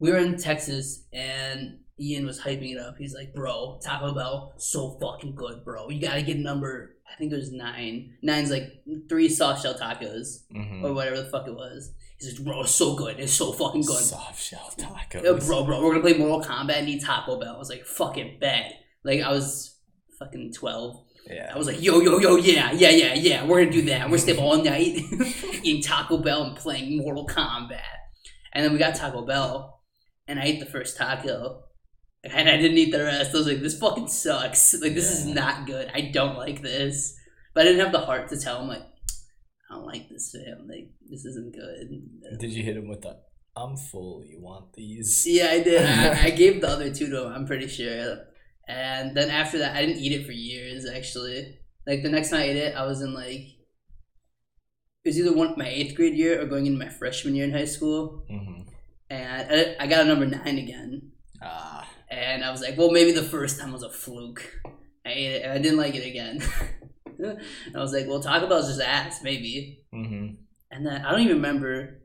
we 0.00 0.10
were 0.10 0.18
in 0.18 0.36
Texas 0.36 1.04
and 1.12 1.78
Ian 2.00 2.26
was 2.26 2.40
hyping 2.40 2.72
it 2.74 2.78
up. 2.78 2.96
He's 2.98 3.14
like, 3.14 3.32
"Bro, 3.34 3.80
Taco 3.84 4.14
Bell, 4.14 4.52
so 4.58 4.98
fucking 5.00 5.34
good, 5.36 5.64
bro. 5.64 5.88
You 5.90 6.00
gotta 6.00 6.22
get 6.22 6.38
number. 6.38 6.96
I 7.12 7.16
think 7.16 7.32
it 7.32 7.36
was 7.36 7.52
nine. 7.52 8.14
Nine's 8.22 8.50
like 8.50 8.82
three 9.08 9.28
soft 9.28 9.62
shell 9.62 9.74
tacos 9.74 10.42
Mm-hmm. 10.54 10.84
or 10.84 10.92
whatever 10.94 11.16
the 11.22 11.30
fuck 11.30 11.46
it 11.46 11.54
was." 11.54 11.92
He's 12.18 12.36
like, 12.38 12.44
"Bro, 12.44 12.62
it's 12.62 12.74
so 12.74 12.96
good. 12.96 13.20
It's 13.20 13.32
so 13.32 13.52
fucking 13.52 13.82
good." 13.82 14.02
Soft 14.02 14.42
shell 14.42 14.72
tacos. 14.76 15.46
Bro, 15.46 15.64
bro, 15.64 15.82
we're 15.82 15.90
gonna 15.92 16.00
play 16.02 16.18
Mortal 16.18 16.42
Kombat 16.42 16.78
and 16.78 16.88
eat 16.88 17.02
Taco 17.04 17.38
Bell. 17.38 17.54
I 17.54 17.58
was 17.58 17.70
like, 17.70 17.84
fucking 17.86 18.38
bet. 18.40 18.72
Like 19.04 19.20
I 19.20 19.30
was 19.30 19.76
fucking 20.18 20.52
twelve. 20.54 21.00
Yeah. 21.30 21.52
I 21.54 21.56
was 21.56 21.66
like, 21.66 21.80
yo, 21.80 22.00
yo, 22.00 22.18
yo, 22.18 22.36
yeah, 22.36 22.70
yeah, 22.72 22.90
yeah, 22.90 23.14
yeah. 23.14 23.46
We're 23.46 23.60
gonna 23.60 23.70
do 23.72 23.82
that. 23.82 24.00
We're 24.10 24.16
gonna 24.16 24.18
stay 24.18 24.36
all 24.36 24.62
night 24.62 24.96
eating 25.62 25.80
Taco 25.82 26.18
Bell 26.18 26.42
and 26.42 26.56
playing 26.56 26.98
Mortal 26.98 27.26
Kombat. 27.26 27.80
And 28.52 28.64
then 28.64 28.72
we 28.72 28.78
got 28.78 28.94
Taco 28.94 29.24
Bell, 29.24 29.80
and 30.26 30.38
I 30.38 30.44
ate 30.44 30.60
the 30.60 30.66
first 30.66 30.96
taco, 30.96 31.64
and 32.22 32.48
I 32.48 32.56
didn't 32.56 32.78
eat 32.78 32.92
the 32.92 33.04
rest. 33.04 33.34
I 33.34 33.38
was 33.38 33.46
like, 33.46 33.60
this 33.60 33.78
fucking 33.78 34.08
sucks. 34.08 34.74
Like 34.80 34.94
this 34.94 35.10
is 35.10 35.26
not 35.26 35.66
good. 35.66 35.90
I 35.94 36.10
don't 36.12 36.36
like 36.36 36.62
this. 36.62 37.16
But 37.54 37.62
I 37.62 37.64
didn't 37.66 37.84
have 37.84 37.92
the 37.92 38.00
heart 38.00 38.28
to 38.30 38.40
tell 38.40 38.62
him 38.62 38.68
like, 38.68 38.82
I 39.70 39.74
don't 39.74 39.86
like 39.86 40.08
this, 40.08 40.32
fam. 40.34 40.66
Like 40.68 40.90
this 41.08 41.24
isn't 41.24 41.54
good. 41.54 42.38
Did 42.40 42.52
you 42.52 42.62
hit 42.62 42.76
him 42.76 42.88
with 42.88 43.02
the? 43.02 43.16
I'm 43.56 43.76
full. 43.76 44.24
You 44.26 44.40
want 44.42 44.72
these? 44.72 45.24
Yeah, 45.26 45.50
I 45.50 45.62
did. 45.62 45.84
I, 45.84 46.24
I 46.24 46.30
gave 46.42 46.60
the 46.60 46.68
other 46.68 46.92
two 46.92 47.08
to 47.10 47.26
him. 47.26 47.32
I'm 47.32 47.46
pretty 47.46 47.68
sure. 47.68 48.16
And 48.66 49.16
then 49.16 49.30
after 49.30 49.58
that, 49.58 49.76
I 49.76 49.84
didn't 49.86 50.02
eat 50.02 50.12
it 50.12 50.26
for 50.26 50.32
years. 50.32 50.86
Actually, 50.88 51.58
like 51.86 52.02
the 52.02 52.08
next 52.08 52.30
time 52.30 52.40
I 52.40 52.44
ate 52.44 52.56
it, 52.56 52.74
I 52.74 52.84
was 52.84 53.00
in 53.02 53.14
like 53.14 53.42
it 55.04 55.10
was 55.10 55.18
either 55.18 55.34
one 55.34 55.54
my 55.56 55.68
eighth 55.68 55.94
grade 55.94 56.16
year 56.16 56.40
or 56.40 56.46
going 56.46 56.66
into 56.66 56.78
my 56.78 56.88
freshman 56.88 57.34
year 57.34 57.44
in 57.44 57.52
high 57.52 57.66
school, 57.66 58.24
Mm-hmm. 58.30 58.62
And 59.10 59.76
I, 59.80 59.86
got 59.86 60.02
a 60.02 60.04
number 60.04 60.26
nine 60.26 60.58
again. 60.58 61.12
Ah. 61.42 61.88
And 62.10 62.44
I 62.44 62.50
was 62.50 62.60
like, 62.60 62.76
well, 62.78 62.90
maybe 62.90 63.12
the 63.12 63.22
first 63.22 63.60
time 63.60 63.72
was 63.72 63.82
a 63.82 63.90
fluke. 63.90 64.60
I 65.06 65.10
ate 65.10 65.32
it 65.36 65.42
and 65.42 65.52
I 65.52 65.58
didn't 65.58 65.78
like 65.78 65.94
it 65.94 66.06
again. 66.06 66.42
and 67.18 67.38
I 67.76 67.80
was 67.80 67.92
like, 67.92 68.06
well, 68.06 68.20
Taco 68.20 68.48
Bell's 68.48 68.68
just 68.68 68.80
ass, 68.80 69.22
maybe. 69.22 69.84
Mm-hmm. 69.94 70.34
And 70.70 70.86
then 70.86 71.04
I 71.04 71.10
don't 71.10 71.20
even 71.20 71.36
remember. 71.36 72.00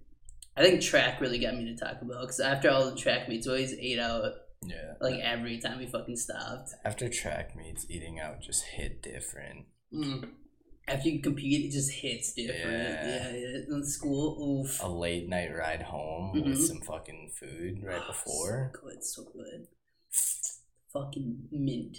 I 0.57 0.61
think 0.63 0.81
track 0.81 1.21
really 1.21 1.39
got 1.39 1.55
me 1.55 1.65
to 1.65 1.75
Taco 1.75 2.05
Bell 2.05 2.21
because 2.21 2.39
after 2.39 2.69
all 2.69 2.89
the 2.89 2.95
track 2.97 3.29
meets, 3.29 3.47
we 3.47 3.53
always 3.53 3.73
ate 3.79 3.99
out 3.99 4.33
Yeah. 4.65 4.93
like 4.99 5.19
every 5.21 5.59
time 5.59 5.79
we 5.79 5.87
fucking 5.87 6.17
stopped. 6.17 6.71
After 6.83 7.07
track 7.07 7.55
meets, 7.55 7.85
eating 7.89 8.19
out 8.19 8.41
just 8.41 8.63
hit 8.65 9.01
different. 9.01 9.65
Mm. 9.93 10.29
After 10.89 11.09
you 11.09 11.21
compete, 11.21 11.65
it 11.65 11.71
just 11.71 11.91
hits 11.91 12.33
different. 12.33 12.61
Yeah. 12.63 13.31
Yeah, 13.31 13.35
yeah. 13.35 13.57
In 13.75 13.85
school, 13.85 14.61
oof. 14.65 14.81
A 14.83 14.87
late 14.87 15.29
night 15.29 15.55
ride 15.55 15.83
home 15.83 16.33
Mhm. 16.35 16.45
with 16.49 16.65
some 16.65 16.81
fucking 16.81 17.31
food 17.39 17.83
right 17.83 18.05
before. 18.07 18.71
So 18.73 18.81
good, 18.81 19.03
so 19.03 19.23
good. 19.25 19.67
Fucking 20.93 21.47
mint. 21.51 21.97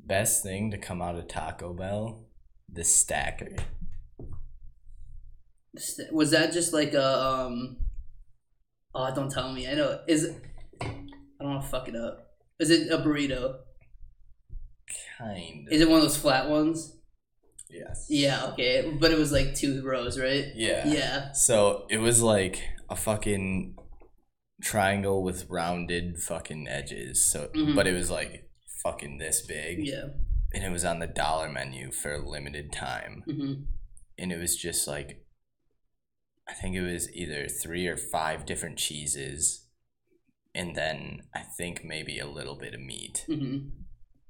Best 0.00 0.42
thing 0.42 0.70
to 0.72 0.78
come 0.78 1.00
out 1.00 1.14
of 1.14 1.28
Taco 1.28 1.72
Bell, 1.72 2.26
the 2.68 2.82
stacker. 2.82 3.54
Was 6.10 6.32
that 6.32 6.52
just 6.52 6.72
like 6.72 6.92
a 6.94 7.20
um? 7.22 7.78
Oh, 8.94 9.14
don't 9.14 9.30
tell 9.30 9.52
me. 9.52 9.66
I 9.68 9.74
know. 9.74 10.00
Is 10.06 10.24
it? 10.24 10.36
I 10.80 10.86
don't 11.40 11.50
want 11.54 11.62
to 11.62 11.68
fuck 11.68 11.88
it 11.88 11.96
up. 11.96 12.34
Is 12.58 12.70
it 12.70 12.90
a 12.92 12.98
burrito? 12.98 13.60
Kind 15.18 15.68
of. 15.68 15.72
Is 15.72 15.80
it 15.80 15.88
one 15.88 15.98
of 15.98 16.02
those 16.02 16.16
flat 16.16 16.50
ones? 16.50 16.96
Yes. 17.72 18.06
Yeah. 18.08 18.46
Okay, 18.52 18.96
but 19.00 19.10
it 19.10 19.18
was 19.18 19.32
like 19.32 19.54
two 19.54 19.82
rows, 19.82 20.18
right? 20.18 20.46
Yeah. 20.54 20.86
Yeah. 20.86 21.32
So 21.32 21.86
it 21.90 21.98
was 21.98 22.22
like 22.22 22.62
a 22.90 22.96
fucking 22.96 23.76
triangle 24.62 25.22
with 25.22 25.48
rounded 25.48 26.18
fucking 26.20 26.68
edges. 26.68 27.24
So, 27.24 27.48
Mhm. 27.54 27.74
but 27.74 27.86
it 27.86 27.94
was 27.94 28.10
like 28.10 28.48
fucking 28.82 29.18
this 29.18 29.44
big, 29.46 29.86
Yeah. 29.86 30.08
and 30.52 30.64
it 30.64 30.70
was 30.70 30.84
on 30.84 30.98
the 30.98 31.06
dollar 31.06 31.48
menu 31.48 31.90
for 31.90 32.12
a 32.14 32.28
limited 32.28 32.72
time, 32.72 33.24
Mm-hmm. 33.28 33.62
and 34.18 34.32
it 34.32 34.38
was 34.38 34.56
just 34.56 34.86
like, 34.86 35.24
I 36.48 36.54
think 36.54 36.76
it 36.76 36.82
was 36.82 37.10
either 37.12 37.48
three 37.48 37.86
or 37.86 37.96
five 37.96 38.44
different 38.44 38.76
cheeses, 38.78 39.68
and 40.54 40.74
then 40.76 41.22
I 41.34 41.40
think 41.42 41.84
maybe 41.84 42.18
a 42.18 42.26
little 42.28 42.56
bit 42.56 42.74
of 42.74 42.80
meat. 42.80 43.24
hmm 43.26 43.68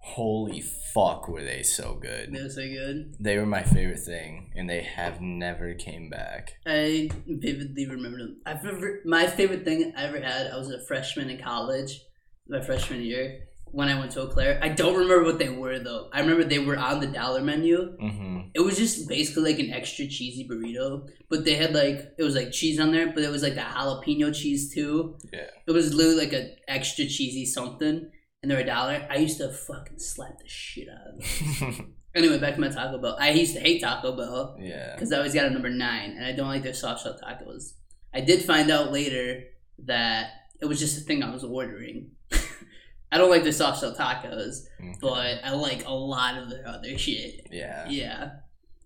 Holy 0.05 0.61
fuck, 0.93 1.29
were 1.29 1.45
they 1.45 1.63
so 1.63 1.95
good! 1.95 2.33
They 2.33 2.43
were 2.43 2.49
so 2.51 2.67
good. 2.67 3.15
They 3.21 3.39
were 3.39 3.47
my 3.47 3.63
favorite 3.63 4.01
thing, 4.01 4.53
and 4.57 4.69
they 4.69 4.83
have 4.83 5.21
never 5.21 5.75
came 5.75 6.11
back. 6.11 6.55
I 6.67 7.09
vividly 7.27 7.87
remember 7.87 8.19
them. 8.19 8.41
I've 8.45 8.67
ever, 8.67 9.01
my 9.05 9.29
favorite 9.29 9.65
thing 9.65 9.93
I 9.97 10.05
ever 10.05 10.21
had. 10.21 10.49
I 10.49 10.57
was 10.57 10.71
a 10.71 10.85
freshman 10.87 11.31
in 11.31 11.41
college, 11.41 12.01
my 12.49 12.61
freshman 12.61 13.03
year, 13.03 13.47
when 13.67 13.89
I 13.89 13.99
went 13.99 14.11
to 14.13 14.23
Eau 14.23 14.27
Claire. 14.27 14.59
I 14.61 14.71
don't 14.71 14.97
remember 14.97 15.25
what 15.25 15.39
they 15.39 15.49
were 15.49 15.79
though. 15.79 16.09
I 16.13 16.21
remember 16.21 16.45
they 16.45 16.59
were 16.59 16.77
on 16.77 17.01
the 17.01 17.07
dollar 17.07 17.41
menu. 17.41 17.97
Mm-hmm. 18.03 18.41
It 18.55 18.61
was 18.61 18.77
just 18.77 19.09
basically 19.09 19.53
like 19.53 19.61
an 19.61 19.73
extra 19.73 20.07
cheesy 20.07 20.47
burrito, 20.47 21.09
but 21.31 21.45
they 21.45 21.55
had 21.55 21.75
like 21.75 22.13
it 22.19 22.23
was 22.23 22.35
like 22.35 22.53
cheese 22.53 22.79
on 22.79 22.93
there, 22.93 23.13
but 23.13 23.23
it 23.23 23.31
was 23.31 23.43
like 23.43 23.57
a 23.57 23.61
jalapeno 23.61 24.35
cheese 24.35 24.75
too. 24.75 25.17
Yeah. 25.33 25.47
It 25.67 25.71
was 25.73 25.95
literally 25.95 26.25
like 26.25 26.33
an 26.33 26.51
extra 26.69 27.07
cheesy 27.07 27.47
something, 27.47 28.11
and 28.43 28.51
they're 28.51 28.61
a 28.61 28.65
dollar. 28.67 29.07
I 29.11 29.17
used 29.17 29.39
to 29.39 29.51
fucking 29.51 29.99
slap 29.99 30.39
the 30.39 30.49
shit 30.49 30.89
out 30.89 31.15
of 31.15 31.77
them. 31.77 31.95
Anyway, 32.15 32.39
back 32.39 32.55
to 32.57 32.61
my 32.61 32.69
Taco 32.69 32.99
Bell. 32.99 33.17
I 33.19 33.31
used 33.31 33.55
to 33.55 33.61
hate 33.61 33.81
Taco 33.81 34.15
Bell 34.15 34.59
yeah. 34.61 34.95
because 34.95 35.11
I 35.13 35.17
always 35.17 35.33
got 35.33 35.47
a 35.47 35.51
number 35.51 35.71
nine, 35.71 36.11
and 36.11 36.27
I 36.27 36.33
don't 36.33 36.47
like 36.49 36.63
their 36.63 36.75
soft 36.75 37.03
shell 37.03 37.19
tacos. 37.19 37.73
I 38.13 38.21
did 38.21 38.43
find 38.43 38.71
out 38.71 38.93
later 38.93 39.45
that 39.87 40.31
it 40.61 40.67
was 40.67 40.79
just 40.79 40.99
a 40.99 41.01
thing 41.01 41.23
I 41.23 41.33
was 41.33 41.43
ordering. 41.43 42.11
I 43.11 43.17
don't 43.17 43.31
like 43.31 43.45
their 43.45 43.53
soft 43.53 43.81
shell 43.81 43.95
tacos, 43.95 44.67
Okay. 44.79 44.95
but 45.01 45.41
I 45.43 45.53
like 45.55 45.87
a 45.87 45.95
lot 45.95 46.37
of 46.37 46.51
their 46.51 46.69
other 46.69 46.99
shit. 46.99 47.47
Yeah. 47.51 47.89
Yeah. 47.89 48.31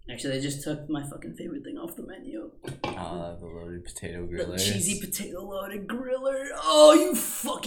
Actually, 0.08 0.36
they 0.36 0.40
just 0.42 0.62
took 0.62 0.88
my 0.88 1.02
fucking 1.02 1.34
favorite 1.34 1.64
thing 1.64 1.78
off 1.78 1.96
the 1.96 2.06
menu. 2.06 2.52
Uh, 2.84 3.34
the 3.40 3.44
loaded 3.46 3.84
potato 3.84 4.24
The 4.24 4.56
cheesy 4.56 5.04
potato 5.04 5.42
loaded 5.42 5.88
griller. 5.88 6.46
Oh, 6.62 6.92
you 6.94 7.12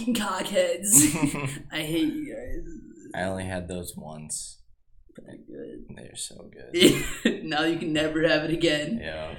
fucking 0.00 0.14
cockheads. 0.14 1.62
I 1.72 1.82
hate 1.82 2.12
you 2.12 2.34
guys. 2.34 2.74
I 3.14 3.26
only 3.26 3.44
had 3.44 3.68
those 3.68 3.94
once. 3.96 4.60
They're 5.16 5.36
good. 5.36 5.96
They're 5.96 6.16
so 6.16 6.50
good. 6.50 7.44
now 7.44 7.64
you 7.64 7.78
can 7.78 7.92
never 7.92 8.26
have 8.26 8.44
it 8.44 8.50
again. 8.52 9.00
yeah. 9.02 9.34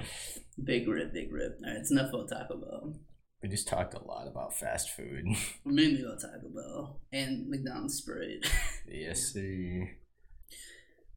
Big 0.63 0.87
rip, 0.87 1.13
big 1.13 1.31
rip. 1.31 1.57
Alright, 1.63 1.79
it's 1.79 1.91
enough 1.91 2.13
about 2.13 2.29
Taco 2.29 2.57
Bell. 2.57 2.93
We 3.41 3.49
just 3.49 3.67
talked 3.67 3.95
a 3.95 4.03
lot 4.03 4.27
about 4.27 4.55
fast 4.55 4.91
food. 4.91 5.25
Mainly 5.65 6.03
about 6.03 6.19
Taco 6.21 6.49
Bell 6.53 6.99
and 7.11 7.49
McDonald's 7.49 7.95
Sprite. 7.95 8.45
yes, 8.87 9.33
sir. 9.33 9.89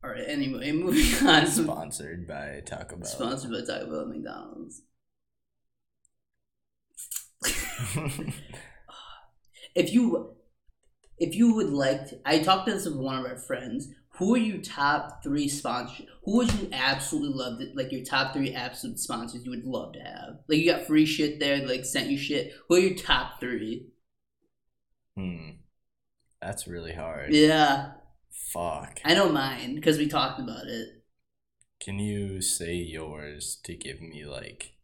Alright, 0.02 0.28
anyway, 0.28 0.72
moving 0.72 1.28
on. 1.28 1.46
Sponsored 1.46 2.26
by 2.26 2.62
Taco 2.64 2.96
Bell. 2.96 3.06
Sponsored 3.08 3.50
by 3.50 3.60
Taco 3.60 3.90
Bell 3.90 4.00
and 4.00 4.10
McDonald's. 4.12 4.82
If 9.74 9.92
you 9.92 10.34
if 11.18 11.34
you 11.34 11.54
would 11.54 11.70
like 11.70 12.08
to, 12.08 12.18
I 12.24 12.40
talked 12.40 12.66
to 12.66 12.74
this 12.74 12.86
with 12.86 12.96
one 12.96 13.18
of 13.18 13.24
our 13.24 13.36
friends. 13.36 13.88
Who 14.18 14.34
are 14.34 14.38
your 14.38 14.58
top 14.58 15.22
three 15.24 15.48
sponsors? 15.48 16.06
Who 16.24 16.36
would 16.36 16.52
you 16.54 16.68
absolutely 16.72 17.36
love 17.36 17.58
to 17.58 17.72
like 17.74 17.90
your 17.90 18.04
top 18.04 18.32
three 18.32 18.54
absolute 18.54 19.00
sponsors 19.00 19.44
you 19.44 19.50
would 19.50 19.64
love 19.64 19.94
to 19.94 20.00
have? 20.00 20.38
Like 20.48 20.58
you 20.58 20.70
got 20.72 20.86
free 20.86 21.06
shit 21.06 21.40
there, 21.40 21.66
like 21.66 21.84
sent 21.84 22.10
you 22.10 22.16
shit. 22.16 22.52
Who 22.68 22.76
are 22.76 22.80
your 22.80 22.96
top 22.96 23.40
three? 23.40 23.88
hmm. 25.16 25.50
That's 26.40 26.68
really 26.68 26.92
hard. 26.92 27.32
Yeah. 27.32 27.92
Fuck. 28.52 29.00
I 29.04 29.14
know 29.14 29.30
mine 29.30 29.74
because 29.76 29.98
we 29.98 30.06
talked 30.06 30.38
about 30.38 30.66
it. 30.66 30.88
Can 31.80 31.98
you 31.98 32.40
say 32.40 32.74
yours 32.74 33.58
to 33.64 33.74
give 33.74 34.00
me 34.00 34.24
like 34.26 34.74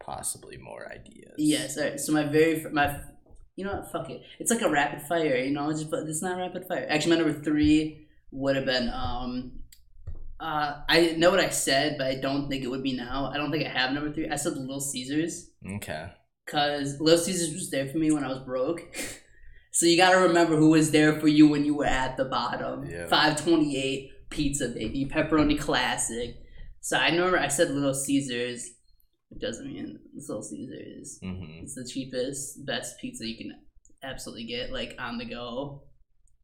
possibly 0.00 0.56
more 0.56 0.90
ideas? 0.90 1.34
Yes. 1.38 1.76
All 1.76 1.84
right. 1.84 2.00
So 2.00 2.12
my 2.12 2.24
very 2.24 2.64
my, 2.72 3.00
you 3.56 3.64
know 3.64 3.74
what? 3.74 3.92
Fuck 3.92 4.10
it. 4.10 4.22
It's 4.38 4.50
like 4.50 4.62
a 4.62 4.70
rapid 4.70 5.02
fire. 5.02 5.36
You 5.36 5.50
know, 5.52 5.70
just 5.72 5.90
but 5.90 6.00
it's 6.08 6.22
not 6.22 6.38
rapid 6.38 6.66
fire. 6.66 6.86
Actually, 6.88 7.16
my 7.16 7.22
number 7.22 7.42
three 7.42 8.06
would 8.30 8.56
have 8.56 8.66
been 8.66 8.88
um. 8.90 9.52
Uh, 10.40 10.80
I 10.88 11.14
know 11.18 11.30
what 11.30 11.38
I 11.38 11.50
said, 11.50 11.96
but 11.98 12.08
I 12.08 12.16
don't 12.16 12.48
think 12.48 12.64
it 12.64 12.68
would 12.68 12.82
be 12.82 12.96
now. 12.96 13.30
I 13.32 13.36
don't 13.36 13.52
think 13.52 13.64
I 13.64 13.68
have 13.68 13.92
number 13.92 14.12
three. 14.12 14.28
I 14.28 14.34
said 14.34 14.54
Little 14.56 14.80
Caesars 14.80 15.50
Okay. 15.76 16.06
because 16.44 17.00
Little 17.00 17.20
Caesars 17.20 17.54
was 17.54 17.70
there 17.70 17.88
for 17.88 17.98
me 17.98 18.10
when 18.10 18.24
I 18.24 18.28
was 18.28 18.40
broke. 18.40 18.82
so 19.72 19.86
you 19.86 19.96
got 19.96 20.10
to 20.10 20.16
remember 20.18 20.56
who 20.56 20.70
was 20.70 20.90
there 20.90 21.20
for 21.20 21.28
you 21.28 21.46
when 21.46 21.64
you 21.64 21.76
were 21.76 21.84
at 21.86 22.16
the 22.16 22.24
bottom. 22.24 22.88
Yeah. 22.90 23.06
Five 23.06 23.36
twenty 23.40 23.76
eight 23.76 24.10
pizza 24.30 24.68
baby 24.68 25.04
pepperoni 25.08 25.56
classic. 25.60 26.34
So 26.80 26.96
I 26.98 27.10
remember 27.10 27.38
I 27.38 27.46
said 27.46 27.70
Little 27.70 27.94
Caesars. 27.94 28.68
It 29.32 29.40
doesn't 29.40 29.66
mean 29.66 29.98
it's 30.14 30.28
Little 30.28 30.42
Caesars. 30.42 31.18
Mm-hmm. 31.24 31.62
It's 31.64 31.74
the 31.74 31.88
cheapest, 31.90 32.64
best 32.66 32.98
pizza 33.00 33.26
you 33.26 33.36
can 33.36 33.52
absolutely 34.02 34.44
get, 34.44 34.72
like 34.72 34.94
on 34.98 35.18
the 35.18 35.24
go. 35.24 35.82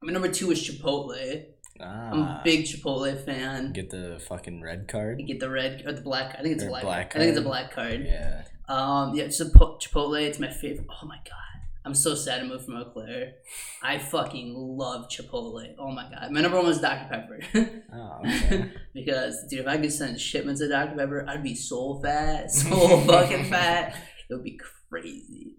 My 0.03 0.13
number 0.13 0.29
two 0.29 0.51
is 0.51 0.61
Chipotle. 0.67 1.45
I'm 1.81 2.19
a 2.21 2.23
Ah. 2.23 2.41
big 2.45 2.65
Chipotle 2.65 3.25
fan. 3.25 3.73
Get 3.73 3.91
the 3.91 4.21
fucking 4.29 4.63
red 4.63 4.89
card. 4.89 5.21
Get 5.27 5.39
the 5.39 5.51
red 5.51 5.83
or 5.87 5.93
the 5.93 6.01
black. 6.01 6.35
I 6.39 6.43
think 6.43 6.55
it's 6.57 6.65
black. 6.65 6.83
black 6.83 7.15
I 7.15 7.19
think 7.21 7.31
it's 7.31 7.39
a 7.39 7.43
card. 7.43 7.71
black 7.71 7.73
card. 7.73 8.05
Yeah. 8.07 8.43
Um, 8.69 9.15
yeah, 9.15 9.25
Chipotle. 9.27 10.21
It's 10.23 10.39
my 10.41 10.51
favorite. 10.51 10.87
Oh 10.91 11.07
my 11.07 11.17
god, 11.25 11.48
I'm 11.89 11.95
so 11.95 12.15
sad 12.15 12.41
to 12.41 12.45
move 12.45 12.67
from 12.67 12.77
Eau 12.77 12.91
Claire. 12.93 13.37
I 13.83 13.97
fucking 13.97 14.53
love 14.55 15.09
Chipotle. 15.09 15.75
Oh 15.79 15.91
my 15.91 16.07
god, 16.11 16.31
my 16.31 16.43
number 16.43 16.59
one 16.59 16.67
was 16.67 16.83
Dr 16.83 17.09
Pepper. 17.09 17.41
Oh, 17.91 18.21
okay. 18.21 18.71
because 18.95 19.47
dude, 19.49 19.61
if 19.61 19.67
I 19.67 19.79
could 19.79 19.91
send 19.91 20.21
shipments 20.21 20.61
of 20.61 20.69
Dr 20.69 20.95
Pepper, 20.95 21.25
I'd 21.27 21.43
be 21.43 21.55
so 21.55 21.99
fat, 22.05 22.51
so 22.51 23.01
fucking 23.07 23.47
fat. 23.47 23.97
It 24.29 24.35
would 24.35 24.45
be 24.45 24.61
crazy. 24.91 25.57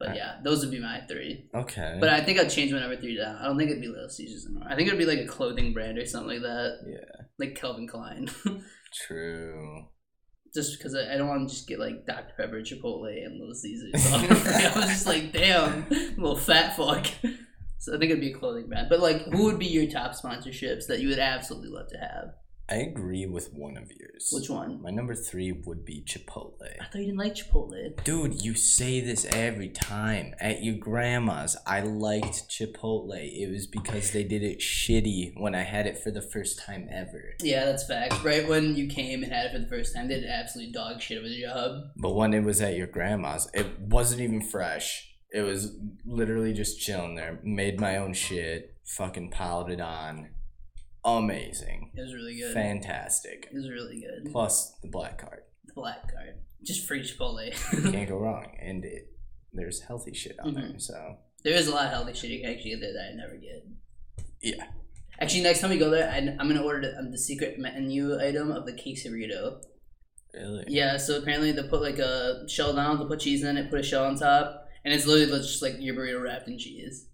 But 0.00 0.16
yeah, 0.16 0.40
those 0.42 0.62
would 0.62 0.72
be 0.72 0.80
my 0.80 1.02
three. 1.08 1.48
okay. 1.54 1.98
But 2.00 2.08
I 2.08 2.22
think 2.22 2.40
I'd 2.40 2.50
change 2.50 2.72
my 2.72 2.80
number 2.80 2.96
three 2.96 3.16
down. 3.16 3.36
I 3.36 3.44
don't 3.44 3.56
think 3.56 3.70
it'd 3.70 3.80
be 3.80 3.86
Little 3.86 4.08
Caesars 4.08 4.46
anymore. 4.46 4.66
I 4.68 4.74
think 4.74 4.88
it'd 4.88 4.98
be 4.98 5.06
like 5.06 5.20
a 5.20 5.28
clothing 5.28 5.72
brand 5.72 5.96
or 5.96 6.06
something 6.06 6.30
like 6.30 6.42
that, 6.42 6.78
yeah. 6.88 7.24
like 7.38 7.54
Calvin 7.54 7.86
Klein. 7.86 8.28
True. 9.06 9.84
Just 10.54 10.78
because 10.78 10.94
I, 10.94 11.14
I 11.14 11.16
don't 11.16 11.28
want 11.28 11.48
to 11.48 11.54
just 11.54 11.66
get 11.66 11.78
like 11.78 12.06
Dr 12.06 12.34
Pepper, 12.36 12.60
Chipotle, 12.60 13.24
and 13.24 13.38
Little 13.38 13.54
Caesars. 13.54 14.02
So 14.02 14.16
I 14.16 14.72
was 14.76 14.86
just 14.86 15.06
like, 15.06 15.32
damn, 15.32 15.88
little 15.88 16.36
fat 16.36 16.76
fuck. 16.76 17.06
So 17.78 17.92
I 17.92 17.98
think 17.98 18.12
it'd 18.12 18.20
be 18.20 18.30
a 18.30 18.38
clothing 18.38 18.68
brand. 18.68 18.86
But 18.88 19.00
like, 19.00 19.24
who 19.24 19.42
would 19.46 19.58
be 19.58 19.66
your 19.66 19.90
top 19.90 20.12
sponsorships 20.12 20.86
that 20.86 21.00
you 21.00 21.08
would 21.08 21.18
absolutely 21.18 21.70
love 21.70 21.88
to 21.88 21.98
have? 21.98 22.34
I 22.68 22.76
agree 22.76 23.26
with 23.26 23.52
one 23.52 23.76
of 23.76 23.90
yours. 23.90 24.30
Which 24.32 24.48
one? 24.48 24.80
My 24.80 24.90
number 24.90 25.14
three 25.14 25.52
would 25.52 25.84
be 25.84 26.04
Chipotle. 26.06 26.62
I 26.80 26.84
thought 26.84 27.00
you 27.00 27.06
didn't 27.06 27.18
like 27.18 27.34
Chipotle. 27.34 28.02
Dude, 28.04 28.42
you 28.42 28.54
say 28.54 29.00
this 29.00 29.26
every 29.26 29.68
time. 29.68 30.34
At 30.40 30.62
your 30.62 30.76
grandma's, 30.76 31.56
I 31.66 31.80
liked 31.80 32.48
Chipotle. 32.48 33.18
It 33.18 33.50
was 33.50 33.66
because 33.66 34.12
they 34.12 34.24
did 34.24 34.42
it 34.42 34.60
shitty 34.60 35.32
when 35.36 35.54
I 35.54 35.62
had 35.62 35.86
it 35.86 35.98
for 35.98 36.10
the 36.10 36.22
first 36.22 36.58
time 36.58 36.88
ever. 36.90 37.34
Yeah, 37.40 37.64
that's 37.66 37.86
fact. 37.86 38.22
Right 38.24 38.48
when 38.48 38.76
you 38.76 38.86
came 38.86 39.22
and 39.22 39.32
had 39.32 39.46
it 39.46 39.52
for 39.52 39.58
the 39.58 39.68
first 39.68 39.94
time, 39.94 40.08
they 40.08 40.20
did 40.20 40.30
absolute 40.30 40.72
dog 40.72 41.00
shit 41.00 41.18
of 41.18 41.24
a 41.24 41.40
job. 41.40 41.90
But 41.96 42.14
when 42.14 42.32
it 42.32 42.44
was 42.44 42.60
at 42.60 42.76
your 42.76 42.86
grandma's, 42.86 43.50
it 43.52 43.80
wasn't 43.80 44.22
even 44.22 44.40
fresh. 44.40 45.08
It 45.30 45.42
was 45.42 45.76
literally 46.04 46.52
just 46.52 46.80
chilling 46.80 47.16
there. 47.16 47.40
Made 47.42 47.80
my 47.80 47.96
own 47.96 48.12
shit. 48.14 48.76
Fucking 48.84 49.30
piled 49.30 49.70
it 49.70 49.80
on. 49.80 50.28
Amazing. 51.04 51.90
It 51.96 52.00
was 52.00 52.14
really 52.14 52.36
good. 52.38 52.54
Fantastic. 52.54 53.48
It 53.50 53.54
was 53.56 53.68
really 53.68 54.00
good. 54.00 54.30
Plus 54.32 54.72
the 54.82 54.88
black 54.88 55.18
card. 55.18 55.40
The 55.66 55.72
black 55.74 56.02
card. 56.12 56.34
Just 56.64 56.86
free 56.86 57.02
Chipotle. 57.02 57.50
Can't 57.92 58.08
go 58.08 58.18
wrong, 58.18 58.56
and 58.60 58.84
it, 58.84 59.08
there's 59.52 59.80
healthy 59.82 60.14
shit 60.14 60.36
on 60.42 60.54
there. 60.54 60.64
Mhm. 60.64 60.80
So 60.80 61.16
there 61.42 61.54
is 61.54 61.66
a 61.66 61.72
lot 61.72 61.86
of 61.86 61.90
healthy 61.92 62.14
shit 62.14 62.30
you 62.30 62.40
can 62.40 62.50
actually 62.50 62.70
get 62.70 62.80
there 62.80 62.92
that 62.92 63.10
I 63.12 63.16
never 63.16 63.36
get. 63.36 63.64
yeah, 64.42 64.64
Actually, 65.20 65.42
next 65.42 65.60
time 65.60 65.70
we 65.70 65.78
go 65.78 65.90
there, 65.90 66.08
I, 66.08 66.18
I'm 66.18 66.48
gonna 66.48 66.62
order 66.62 66.82
the, 66.92 66.98
um, 66.98 67.10
the 67.10 67.18
secret 67.18 67.58
menu 67.58 68.18
item 68.20 68.52
of 68.52 68.64
the 68.66 68.72
quesarito. 68.72 69.60
really. 70.34 70.64
Yeah, 70.68 70.96
so 70.98 71.18
apparently 71.18 71.50
they 71.52 71.62
put 71.64 71.82
like 71.82 71.98
a 71.98 72.44
shell 72.48 72.74
down, 72.74 72.98
they 73.00 73.06
put 73.06 73.20
cheese 73.20 73.42
in 73.42 73.56
it, 73.56 73.70
put 73.70 73.80
a 73.80 73.82
shell 73.82 74.04
on 74.04 74.14
top, 74.16 74.68
and 74.84 74.94
it's 74.94 75.06
literally 75.06 75.40
just 75.42 75.62
like 75.62 75.74
your 75.80 75.96
burrito 75.96 76.22
wrapped 76.22 76.46
in 76.48 76.58
cheese. 76.58 77.08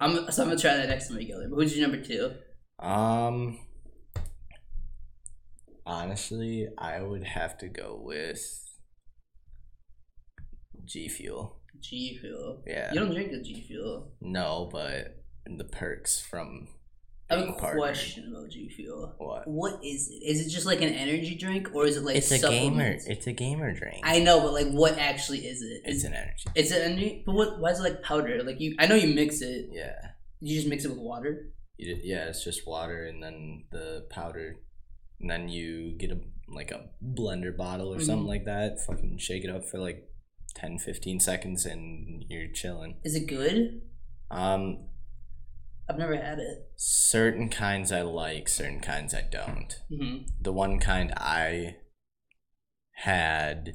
I'm 0.00 0.30
so 0.32 0.42
I'm 0.42 0.48
gonna 0.48 0.60
try 0.60 0.76
that 0.76 0.88
next 0.88 1.08
time 1.08 1.16
we 1.16 1.28
go 1.30 1.38
there. 1.38 1.48
But 1.48 1.56
who's 1.56 1.76
your 1.76 1.88
number 1.88 2.04
two? 2.04 2.32
Um. 2.78 3.58
Honestly, 5.86 6.68
I 6.76 7.00
would 7.02 7.24
have 7.24 7.56
to 7.58 7.68
go 7.68 7.98
with 8.02 8.40
G 10.84 11.08
Fuel. 11.08 11.56
G 11.80 12.18
Fuel. 12.20 12.62
Yeah. 12.66 12.92
You 12.92 13.00
don't 13.00 13.12
drink 13.14 13.30
the 13.32 13.40
G 13.42 13.62
Fuel. 13.66 14.12
No, 14.20 14.68
but 14.70 15.22
the 15.46 15.64
perks 15.64 16.20
from 16.20 16.68
I 17.30 17.36
have 17.36 17.48
a 17.48 17.52
partnered. 17.52 17.78
question 17.80 18.30
about 18.34 18.50
G 18.50 18.68
Fuel. 18.68 19.14
What? 19.16 19.48
What 19.48 19.84
is 19.84 20.08
it? 20.10 20.22
Is 20.26 20.46
it 20.46 20.50
just 20.50 20.66
like 20.66 20.82
an 20.82 20.90
energy 20.92 21.36
drink, 21.36 21.70
or 21.74 21.86
is 21.86 21.96
it 21.96 22.04
like 22.04 22.16
it's 22.16 22.30
a 22.32 22.38
gamer. 22.38 22.96
It's 23.06 23.26
a 23.26 23.32
gamer 23.32 23.72
drink. 23.72 24.00
I 24.02 24.18
know, 24.20 24.40
but 24.40 24.52
like, 24.52 24.68
what 24.68 24.98
actually 24.98 25.38
is 25.46 25.62
it? 25.62 25.82
it's 25.86 25.98
Is 25.98 26.04
an 26.04 26.12
energy. 26.12 26.44
it's 26.54 26.70
an 26.70 26.82
energy, 26.82 27.22
but 27.24 27.34
what? 27.34 27.60
Why 27.60 27.70
is 27.70 27.80
it 27.80 27.84
like 27.84 28.02
powder? 28.02 28.42
Like 28.42 28.60
you, 28.60 28.76
I 28.78 28.86
know 28.86 28.94
you 28.94 29.14
mix 29.14 29.40
it. 29.40 29.70
Yeah. 29.72 29.94
You 30.40 30.54
just 30.54 30.68
mix 30.68 30.84
it 30.84 30.90
with 30.90 30.98
water. 30.98 31.50
Yeah, 31.78 32.24
it's 32.28 32.42
just 32.44 32.66
water 32.66 33.04
and 33.06 33.22
then 33.22 33.64
the 33.70 34.06
powder, 34.10 34.56
and 35.20 35.30
then 35.30 35.48
you 35.48 35.92
get 35.96 36.10
a 36.10 36.18
like 36.48 36.70
a 36.70 36.88
blender 37.04 37.54
bottle 37.56 37.92
or 37.94 38.00
something 38.00 38.24
Mhm. 38.24 38.28
like 38.28 38.44
that. 38.46 38.80
Fucking 38.80 39.18
shake 39.18 39.44
it 39.44 39.50
up 39.50 39.64
for 39.64 39.78
like 39.78 40.08
10, 40.54 40.78
15 40.78 41.20
seconds, 41.20 41.64
and 41.66 42.24
you're 42.28 42.48
chilling. 42.50 42.98
Is 43.04 43.14
it 43.14 43.26
good? 43.26 43.82
Um, 44.30 44.88
I've 45.88 45.98
never 45.98 46.16
had 46.16 46.38
it. 46.38 46.70
certain 46.76 47.48
kinds 47.48 47.92
I 47.92 48.02
like, 48.02 48.48
certain 48.48 48.80
kinds 48.80 49.14
I 49.14 49.22
don't. 49.22 49.72
hmm 49.88 50.18
The 50.40 50.52
one 50.52 50.78
kind 50.80 51.12
I 51.16 51.76
had, 52.92 53.74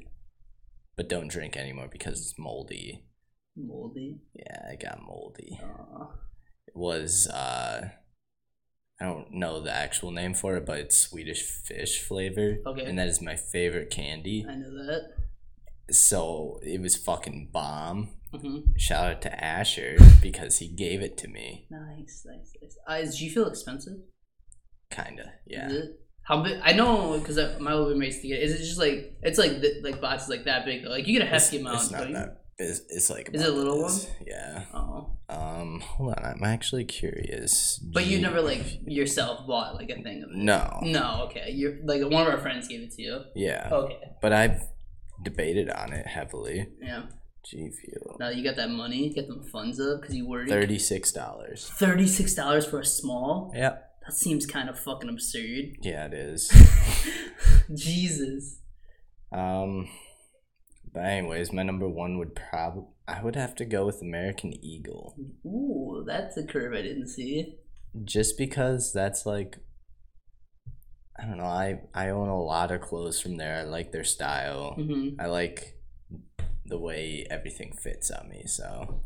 but 0.95 1.09
don't 1.09 1.27
drink 1.29 1.55
anymore 1.57 1.87
because 1.91 2.19
it's 2.19 2.37
moldy. 2.39 3.05
Moldy. 3.55 4.19
Yeah, 4.33 4.67
I 4.71 4.75
got 4.75 5.01
moldy. 5.01 5.59
Aw. 5.63 6.07
Was 6.73 7.27
uh, 7.27 7.89
I 8.99 9.05
don't 9.05 9.31
know 9.33 9.59
the 9.61 9.71
actual 9.71 10.11
name 10.11 10.33
for 10.33 10.55
it, 10.57 10.65
but 10.65 10.79
it's 10.79 10.97
Swedish 10.97 11.41
fish 11.43 12.01
flavor. 12.01 12.57
Okay. 12.65 12.85
And 12.85 12.97
that 12.97 13.07
is 13.07 13.21
my 13.21 13.35
favorite 13.35 13.89
candy. 13.89 14.45
I 14.49 14.55
know 14.55 14.71
that. 14.85 15.13
So 15.93 16.59
it 16.63 16.81
was 16.81 16.95
fucking 16.95 17.49
bomb. 17.51 18.09
hmm 18.31 18.59
Shout 18.77 19.05
out 19.11 19.21
to 19.23 19.43
Asher 19.43 19.97
because 20.21 20.57
he 20.59 20.67
gave 20.67 21.01
it 21.01 21.17
to 21.19 21.27
me. 21.27 21.67
Nice, 21.69 22.25
nice, 22.25 22.51
nice. 22.61 22.77
Uh, 22.89 22.93
is 23.01 23.17
G 23.17 23.29
Fuel 23.29 23.47
expensive? 23.49 23.97
Kinda, 24.89 25.33
yeah. 25.45 25.69
How 26.23 26.41
big? 26.41 26.59
I 26.63 26.71
know 26.73 27.19
because 27.19 27.37
my 27.59 27.73
old 27.73 27.89
roommates 27.89 28.19
to 28.21 28.27
get. 28.29 28.41
Is 28.41 28.53
it 28.53 28.59
just 28.59 28.79
like 28.79 29.17
it's 29.21 29.37
like 29.37 29.59
th- 29.59 29.83
like 29.83 29.99
boxes 29.99 30.29
like 30.29 30.45
that 30.45 30.65
big 30.65 30.83
though? 30.83 30.89
Like 30.91 31.05
you 31.05 31.19
get 31.19 31.27
a 31.27 31.35
It's, 31.35 31.43
hefty 31.45 31.59
amount. 31.59 31.75
it's 31.81 31.91
not 31.91 32.07
you? 32.07 32.13
that. 32.15 32.42
It's, 32.59 32.81
it's 32.89 33.09
like. 33.09 33.29
Is 33.33 33.41
it 33.41 33.49
a 33.49 33.51
little 33.51 33.81
this. 33.83 34.09
Yeah. 34.27 34.63
Oh, 34.73 35.11
Um. 35.29 35.79
Hold 35.81 36.13
on. 36.13 36.23
I'm 36.25 36.43
actually 36.43 36.85
curious. 36.85 37.79
but 37.93 38.05
you 38.05 38.21
never 38.21 38.41
like 38.41 38.79
yourself 38.85 39.47
bought 39.47 39.75
like 39.75 39.89
a 39.89 39.95
thing 40.01 40.23
of 40.23 40.29
it. 40.29 40.35
No. 40.37 40.79
No, 40.83 41.23
okay. 41.29 41.49
You're 41.51 41.77
like 41.83 42.01
one 42.03 42.27
of 42.27 42.33
our 42.33 42.39
friends 42.39 42.67
gave 42.67 42.81
it 42.81 42.91
to 42.91 43.01
you. 43.01 43.21
Yeah. 43.35 43.69
Okay, 43.71 43.97
But 44.21 44.33
I've 44.33 44.61
debated 45.23 45.69
on 45.69 45.93
it 45.93 46.05
heavily. 46.07 46.67
yeah. 46.81 47.03
G 47.45 47.69
Fuel. 47.71 48.15
Now 48.21 48.29
you 48.29 48.41
got 48.41 48.55
that 48.55 48.69
money, 48.69 49.09
get 49.09 49.27
them 49.27 49.43
funds 49.43 49.77
up 49.79 49.99
because 49.99 50.15
you 50.15 50.25
worried. 50.27 50.47
Thirty 50.47 50.79
six 50.79 51.11
dollars. 51.11 51.69
Thirty 51.77 52.07
six 52.07 52.33
dollars 52.35 52.65
for 52.65 52.79
a 52.79 52.85
small. 52.85 53.51
Yeah. 53.53 53.77
That 54.05 54.13
seems 54.13 54.45
kind 54.45 54.69
of 54.69 54.79
fucking 54.79 55.09
absurd. 55.09 55.75
Yeah, 55.81 56.05
it 56.05 56.13
is. 56.13 56.49
Jesus. 57.73 58.59
Um, 59.31 59.87
but 60.93 61.03
anyways, 61.05 61.51
my 61.51 61.63
number 61.63 61.87
one 61.89 62.17
would 62.17 62.35
probably 62.35 62.85
I 63.07 63.21
would 63.21 63.35
have 63.35 63.55
to 63.55 63.65
go 63.65 63.85
with 63.85 64.01
American 64.01 64.53
Eagle, 64.63 65.15
Ooh, 65.45 66.03
that's 66.07 66.37
a 66.37 66.43
curve 66.45 66.73
I 66.73 66.81
didn't 66.81 67.07
see. 67.09 67.57
just 68.05 68.37
because 68.37 68.93
that's 68.93 69.25
like 69.25 69.57
I 71.19 71.25
don't 71.25 71.37
know. 71.37 71.43
I 71.45 71.81
I 71.93 72.09
own 72.09 72.27
a 72.29 72.41
lot 72.41 72.71
of 72.71 72.81
clothes 72.81 73.19
from 73.21 73.37
there. 73.37 73.57
I 73.59 73.63
like 73.63 73.91
their 73.91 74.03
style. 74.03 74.73
hmm 74.75 75.09
I 75.19 75.27
like 75.27 75.75
the 76.65 76.79
way 76.79 77.25
everything 77.29 77.73
fits 77.73 78.09
on 78.09 78.29
me. 78.29 78.43
So 78.47 79.01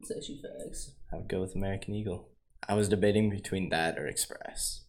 It's 0.00 0.10
actually 0.10 0.40
facts. 0.42 0.92
I 1.12 1.16
would 1.16 1.28
go 1.28 1.40
with 1.40 1.54
American 1.54 1.94
Eagle. 1.94 2.30
I 2.68 2.74
was 2.74 2.88
debating 2.88 3.30
between 3.30 3.68
that 3.68 3.98
or 3.98 4.06
Express, 4.08 4.84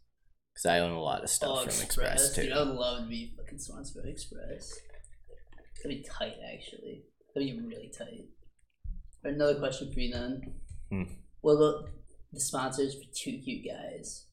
because 0.54 0.66
I 0.66 0.80
own 0.80 0.92
a 0.94 1.02
lot 1.02 1.24
of 1.24 1.30
stuff 1.30 1.50
Oh, 1.54 1.62
from 1.70 1.84
Express 1.84 2.34
too. 2.34 2.44
Dude, 2.44 2.52
I 2.54 2.60
would 2.64 2.76
love 2.76 3.04
to 3.04 3.10
be 3.10 3.34
fucking 3.38 3.60
sponsored 3.60 4.04
by 4.04 4.10
Express. 4.10 4.74
That'd 5.84 5.98
be 5.98 6.08
tight, 6.08 6.36
actually. 6.54 7.04
That'd 7.34 7.50
be 7.50 7.68
really 7.68 7.92
tight. 7.98 8.28
Another 9.24 9.60
question 9.60 9.92
for 9.92 10.00
you 10.00 10.14
then. 10.14 10.42
Hmm. 10.92 11.14
What 11.42 11.54
about 11.54 11.90
the 12.32 12.40
sponsors 12.40 12.96
for 12.96 13.10
Two 13.16 13.38
Cute 13.44 13.66
Guys? 13.66 14.26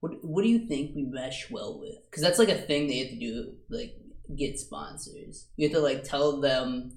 What 0.00 0.12
What 0.22 0.42
do 0.42 0.48
you 0.48 0.66
think 0.66 0.94
we 0.94 1.04
mesh 1.04 1.50
well 1.50 1.80
with? 1.80 1.96
Because 2.10 2.22
that's 2.22 2.38
like 2.38 2.48
a 2.48 2.54
thing 2.54 2.86
they 2.86 2.98
have 2.98 3.08
to 3.08 3.18
do, 3.18 3.54
like 3.70 3.94
get 4.36 4.58
sponsors. 4.58 5.48
You 5.56 5.68
have 5.68 5.76
to 5.76 5.82
like 5.82 6.04
tell 6.04 6.40
them 6.40 6.96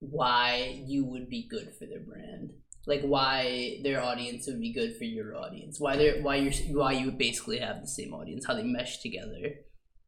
why 0.00 0.82
you 0.86 1.04
would 1.04 1.28
be 1.28 1.48
good 1.48 1.72
for 1.78 1.86
their 1.86 2.00
brand. 2.00 2.50
Like 2.86 3.02
why 3.02 3.80
their 3.82 4.02
audience 4.02 4.46
would 4.46 4.60
be 4.60 4.72
good 4.72 4.96
for 4.96 5.04
your 5.04 5.36
audience. 5.36 5.78
Why 5.78 5.96
they 5.96 6.20
why 6.20 6.36
you're 6.36 6.52
why 6.76 6.92
you 6.92 7.06
would 7.06 7.18
basically 7.18 7.58
have 7.58 7.80
the 7.80 7.88
same 7.88 8.14
audience. 8.14 8.46
How 8.46 8.54
they 8.54 8.62
mesh 8.62 9.00
together. 9.00 9.56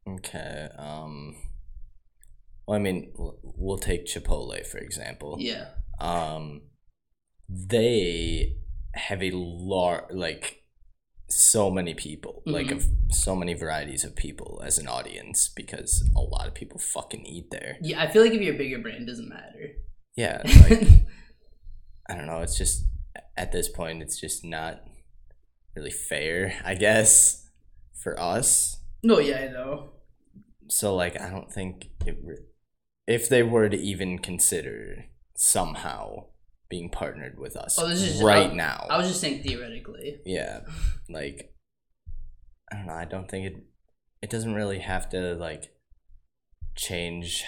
Okay. 0.07 0.67
Um. 0.77 1.35
Well, 2.67 2.77
I 2.77 2.81
mean, 2.81 3.11
we'll- 3.17 3.77
take 3.77 4.05
Chipotle 4.05 4.65
for 4.67 4.77
example. 4.77 5.37
Yeah. 5.39 5.69
Um, 5.99 6.61
they 7.49 8.57
have 8.93 9.21
a 9.23 9.31
large 9.33 10.05
like 10.11 10.57
so 11.29 11.71
many 11.71 11.93
people, 11.93 12.43
like 12.45 12.71
of 12.71 12.85
so 13.09 13.35
many 13.35 13.53
varieties 13.53 14.03
of 14.03 14.15
people 14.15 14.61
as 14.65 14.77
an 14.77 14.87
audience 14.87 15.47
because 15.55 16.03
a 16.15 16.19
lot 16.19 16.47
of 16.47 16.53
people 16.53 16.77
fucking 16.79 17.25
eat 17.25 17.49
there. 17.51 17.77
Yeah, 17.81 18.01
I 18.01 18.11
feel 18.11 18.21
like 18.21 18.33
if 18.33 18.41
you're 18.41 18.55
a 18.55 18.57
bigger 18.57 18.79
brand, 18.79 19.03
it 19.03 19.05
doesn't 19.05 19.29
matter. 19.29 19.69
Yeah, 20.15 20.41
like 20.69 20.87
I 22.09 22.15
don't 22.15 22.25
know. 22.25 22.41
It's 22.41 22.57
just 22.57 22.85
at 23.37 23.51
this 23.53 23.69
point, 23.69 24.01
it's 24.01 24.19
just 24.19 24.43
not 24.43 24.81
really 25.75 25.91
fair, 25.91 26.53
I 26.65 26.75
guess, 26.75 27.47
for 28.03 28.19
us. 28.19 28.77
no, 29.03 29.19
yeah, 29.19 29.39
I 29.39 29.47
know. 29.47 29.91
So 30.67 30.95
like, 30.95 31.19
I 31.19 31.29
don't 31.29 31.51
think 31.51 31.87
it. 32.05 32.17
Re- 32.23 32.45
if 33.07 33.27
they 33.29 33.43
were 33.43 33.69
to 33.69 33.77
even 33.77 34.19
consider 34.19 35.05
somehow 35.35 36.25
being 36.69 36.89
partnered 36.89 37.37
with 37.39 37.55
us 37.57 37.77
Oh, 37.79 37.87
this 37.87 38.01
is- 38.01 38.21
right 38.23 38.51
I- 38.51 38.53
now, 38.53 38.87
I 38.89 38.97
was 38.97 39.07
just 39.07 39.19
saying 39.21 39.43
theoretically. 39.43 40.19
yeah, 40.25 40.61
like 41.09 41.53
I 42.71 42.75
don't 42.77 42.85
know. 42.87 42.93
I 42.93 43.05
don't 43.05 43.29
think 43.29 43.45
it. 43.47 43.63
It 44.21 44.29
doesn't 44.29 44.53
really 44.53 44.79
have 44.79 45.09
to 45.09 45.33
like 45.35 45.73
change 46.77 47.43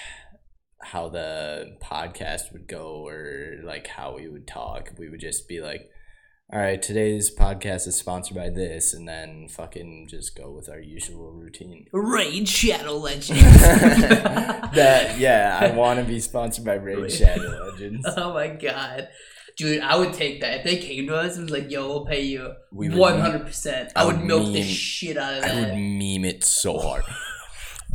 how 0.82 1.08
the 1.08 1.78
podcast 1.82 2.52
would 2.52 2.68
go 2.68 3.08
or 3.08 3.60
like 3.63 3.88
how 3.88 4.16
we 4.16 4.28
would 4.28 4.48
talk. 4.48 4.92
We 4.98 5.10
would 5.10 5.22
just 5.22 5.48
be 5.48 5.62
like, 5.62 5.89
all 6.54 6.60
right, 6.60 6.80
today's 6.80 7.34
podcast 7.34 7.88
is 7.88 7.96
sponsored 7.96 8.38
by 8.38 8.48
this, 8.48 8.94
and 8.94 9.08
then 9.08 9.48
fucking 9.48 10.06
just 10.08 10.38
go 10.38 10.52
with 10.52 10.70
our 10.70 10.80
usual 10.80 11.32
routine. 11.32 11.88
Raid 11.92 12.48
Shadow 12.48 12.96
Legends. 12.96 13.42
that 13.42 15.18
yeah, 15.18 15.58
I 15.60 15.72
want 15.76 16.00
to 16.00 16.06
be 16.06 16.20
sponsored 16.20 16.63
by 16.63 16.76
Raid 16.76 17.12
Shadow 17.12 17.72
Legends. 17.72 18.06
oh 18.18 18.36
my 18.36 18.50
god. 18.50 19.10
Dude, 19.58 19.82
I 19.82 19.98
would 19.98 20.13
take 20.13 20.42
that. 20.42 20.60
If 20.60 20.63
they 20.63 20.78
came 20.78 21.08
to 21.08 21.16
us 21.16 21.38
and 21.38 21.50
was 21.50 21.52
like, 21.52 21.72
yo, 21.72 21.88
we'll 21.88 22.06
pay 22.06 22.22
you 22.22 22.54
We 22.72 22.89
100%, 22.89 23.92
I 23.96 24.02
I 24.02 24.06
would 24.06 24.18
would 24.18 24.26
milk 24.26 24.54
the 24.54 24.62
shit 24.62 25.18
out 25.18 25.34
of 25.34 25.42
them. 25.42 25.58
I 25.58 25.62
would 25.62 25.76
meme 25.76 26.26
it 26.26 26.44
so 26.44 26.78
hard. 26.78 27.04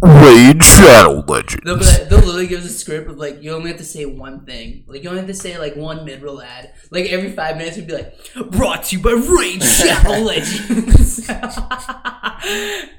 Raid 0.03 0.63
Shadow 0.63 1.25
Legends. 1.27 1.65
They'll, 1.65 1.79
be 1.79 1.85
like, 1.85 2.09
they'll 2.09 2.19
literally 2.21 2.47
give 2.47 2.61
us 2.61 2.67
a 2.67 2.71
script 2.71 3.11
of 3.11 3.17
like, 3.19 3.43
you 3.43 3.53
only 3.53 3.71
have 3.71 3.79
to 3.79 3.85
say 3.85 4.05
one 4.05 4.45
thing. 4.45 4.85
Like, 4.87 5.03
you 5.03 5.09
only 5.09 5.21
have 5.21 5.29
to 5.29 5.35
say 5.35 5.59
like 5.59 5.77
one 5.77 6.05
mid 6.05 6.23
roll 6.23 6.41
ad. 6.41 6.73
Like, 6.91 7.07
every 7.07 7.33
five 7.33 7.57
minutes, 7.57 7.77
we'd 7.77 7.87
be 7.87 7.95
like, 7.95 8.15
brought 8.51 8.85
to 8.85 8.97
you 8.97 9.03
by 9.03 9.11
Raid 9.13 9.63
Shadow 9.63 10.11
Legends. 10.25 11.29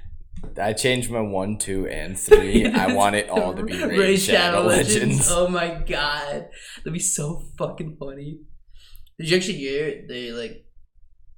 I 0.60 0.74
changed 0.74 1.10
my 1.10 1.22
one, 1.22 1.58
two, 1.58 1.88
and 1.88 2.20
three. 2.20 2.66
I 2.74 2.94
want 2.94 3.16
it 3.16 3.30
all 3.30 3.54
to 3.54 3.64
be 3.64 3.82
Raid, 3.82 4.18
Shadow, 4.18 4.64
Legends. 4.64 5.30
Oh 5.32 5.48
my 5.48 5.70
god. 5.88 6.50
That'd 6.78 6.94
be 6.94 7.00
so 7.00 7.44
fucking 7.58 7.98
funny. 7.98 8.40
Did 9.18 9.30
you 9.30 9.38
actually 9.38 9.58
hear 9.58 10.06
they 10.08 10.32
like 10.32 10.66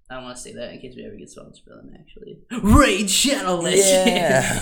I 0.10 0.15
don't 0.15 0.24
want 0.24 0.36
to 0.36 0.41
say 0.41 0.54
that 0.54 0.74
in 0.74 0.82
case 0.82 0.93
we 0.95 1.06
ever 1.06 1.15
get 1.15 1.30
sponsored 1.30 1.65
by 1.65 1.76
them 1.76 1.93
actually. 1.97 2.39
Raid 2.62 3.10
Shadow 3.10 3.56
Legends. 3.56 3.88
Yeah. 3.88 4.62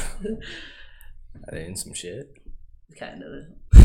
Are 1.36 1.52
they 1.56 1.66
in 1.66 1.76
some 1.76 1.94
shit? 1.94 2.34
kind 2.98 3.24
of. 3.24 3.80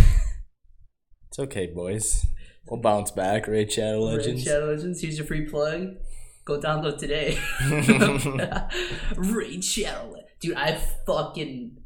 It's 1.29 1.39
okay, 1.39 1.67
boys. 1.67 2.27
We'll 2.69 2.81
bounce 2.81 3.11
back. 3.11 3.49
Raid 3.49 3.73
Shadow 3.73 4.01
Legends. 4.01 4.47
Raid 4.47 4.53
Shadow 4.53 4.67
Legends. 4.67 5.01
Here's 5.01 5.19
your 5.19 5.27
free 5.27 5.47
plug. 5.47 5.97
Go 6.45 6.61
download 6.61 6.99
today. 6.99 7.39
Raid 9.17 9.65
Shadow. 9.65 10.15
Dude, 10.39 10.57
I 10.57 10.81
fucking 11.07 11.79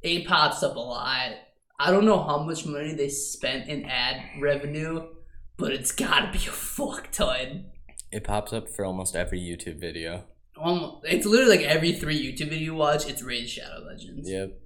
it 0.00 0.26
pops 0.26 0.62
up 0.62 0.76
a 0.76 0.80
lot. 0.80 1.32
I 1.78 1.90
don't 1.90 2.04
know 2.06 2.22
how 2.22 2.38
much 2.38 2.64
money 2.64 2.94
they 2.94 3.08
spent 3.08 3.68
in 3.68 3.84
ad 3.84 4.22
revenue, 4.40 5.08
but 5.56 5.72
it's 5.72 5.92
gotta 5.92 6.30
be 6.32 6.38
a 6.38 6.52
fuck 6.52 7.10
ton. 7.10 7.66
It 8.10 8.24
pops 8.24 8.52
up 8.52 8.68
for 8.68 8.84
almost 8.84 9.14
every 9.14 9.40
YouTube 9.40 9.80
video. 9.80 10.24
Almost, 10.56 11.04
it's 11.04 11.26
literally 11.26 11.58
like 11.58 11.66
every 11.66 11.92
three 11.92 12.16
YouTube 12.16 12.50
video 12.50 12.64
you 12.64 12.74
watch, 12.74 13.06
it's 13.06 13.22
Raid 13.22 13.48
Shadow 13.48 13.84
Legends. 13.84 14.30
Yep. 14.30 14.60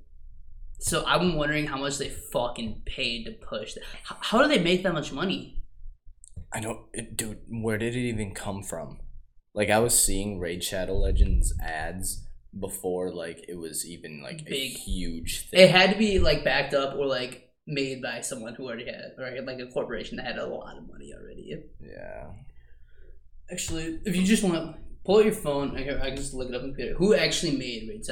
So 0.81 1.05
I'm 1.07 1.35
wondering 1.37 1.67
how 1.67 1.79
much 1.79 1.99
they 1.99 2.09
fucking 2.09 2.83
paid 2.87 3.25
to 3.25 3.33
push 3.33 3.75
that. 3.75 3.83
How, 4.05 4.17
how 4.21 4.43
do 4.43 4.49
they 4.49 4.63
make 4.63 4.83
that 4.85 4.93
much 4.93 5.13
money? 5.13 5.63
I 6.53 6.61
don't, 6.61 6.81
it, 6.93 7.17
dude. 7.17 7.41
Where 7.49 7.79
did 7.79 7.95
it 7.97 8.09
even 8.09 8.33
come 8.35 8.63
from? 8.63 8.99
Like 9.55 9.71
I 9.71 9.81
was 9.81 9.99
seeing 9.99 10.39
Raid 10.39 10.63
Shadow 10.63 10.97
Legends 10.97 11.53
ads 11.61 12.27
before, 12.59 13.13
like 13.13 13.45
it 13.49 13.59
was 13.59 13.87
even 13.87 14.23
like 14.23 14.43
a 14.43 14.45
Big. 14.45 14.73
huge 14.73 15.49
thing. 15.51 15.61
It 15.61 15.71
had 15.71 15.91
to 15.91 15.99
be 15.99 16.19
like 16.21 16.45
backed 16.45 16.75
up 16.75 16.97
or 16.97 17.07
like 17.07 17.51
made 17.67 18.01
by 18.01 18.21
someone 18.21 18.55
who 18.55 18.67
already 18.67 18.87
had, 18.87 19.13
or 19.19 19.43
like 19.43 19.59
a 19.59 19.67
corporation 19.67 20.17
that 20.17 20.27
had 20.27 20.39
a 20.39 20.47
lot 20.47 20.79
of 20.79 20.89
money 20.89 21.13
already. 21.13 21.61
yeah. 21.81 22.27
Actually, 23.51 23.99
if 24.05 24.15
you 24.15 24.25
just 24.25 24.43
want 24.43 24.55
to 24.55 24.75
pull 25.09 25.21
out 25.21 25.25
your 25.25 25.33
phone, 25.33 25.75
I 25.75 25.85
can, 25.85 25.99
I 26.03 26.09
can 26.09 26.17
just 26.17 26.35
look 26.35 26.51
it 26.51 26.55
up 26.55 26.61
on 26.63 26.69
computer. 26.69 26.95
Who 26.99 27.15
actually 27.15 27.57
made 27.57 27.89
Raid 27.89 28.05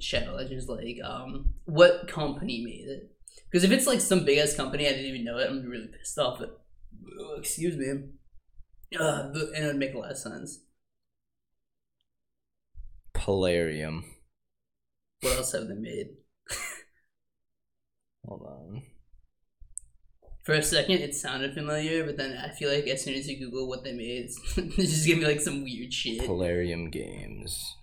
Shadow 0.00 0.34
Legends? 0.34 0.66
Like, 0.68 0.96
um, 1.04 1.54
what 1.66 2.08
company 2.08 2.64
made 2.64 2.88
it? 2.88 3.12
Because 3.48 3.62
if 3.62 3.70
it's 3.70 3.86
like 3.86 4.00
some 4.00 4.24
big 4.24 4.38
ass 4.38 4.56
company, 4.56 4.88
I 4.88 4.90
didn't 4.90 5.06
even 5.06 5.24
know 5.24 5.38
it. 5.38 5.48
I'm 5.48 5.64
really 5.64 5.86
pissed 5.86 6.18
off. 6.18 6.40
But 6.40 6.60
uh, 7.20 7.34
excuse 7.38 7.76
me, 7.76 7.86
uh, 8.98 9.30
but- 9.32 9.50
and 9.54 9.64
it 9.64 9.66
would 9.68 9.76
make 9.76 9.94
a 9.94 9.98
lot 9.98 10.10
of 10.10 10.18
sense. 10.18 10.64
Polarium. 13.14 14.02
What 15.20 15.36
else 15.36 15.52
have 15.52 15.68
they 15.68 15.74
made? 15.74 16.08
Hold 18.26 18.42
on. 18.42 18.82
For 20.44 20.54
a 20.54 20.62
second, 20.62 20.98
it 21.02 21.14
sounded 21.14 21.52
familiar, 21.54 22.04
but 22.04 22.16
then 22.16 22.36
I 22.36 22.48
feel 22.50 22.72
like 22.72 22.86
as 22.86 23.04
soon 23.04 23.14
as 23.14 23.28
you 23.28 23.38
Google 23.38 23.68
what 23.68 23.84
they 23.84 23.92
made, 23.92 24.24
it's, 24.24 24.40
it's 24.58 24.76
just 24.90 25.06
gonna 25.06 25.20
be 25.20 25.26
like 25.26 25.40
some 25.40 25.62
weird 25.62 25.92
shit. 25.92 26.22
Polarium 26.22 26.90
Games. 26.90 27.76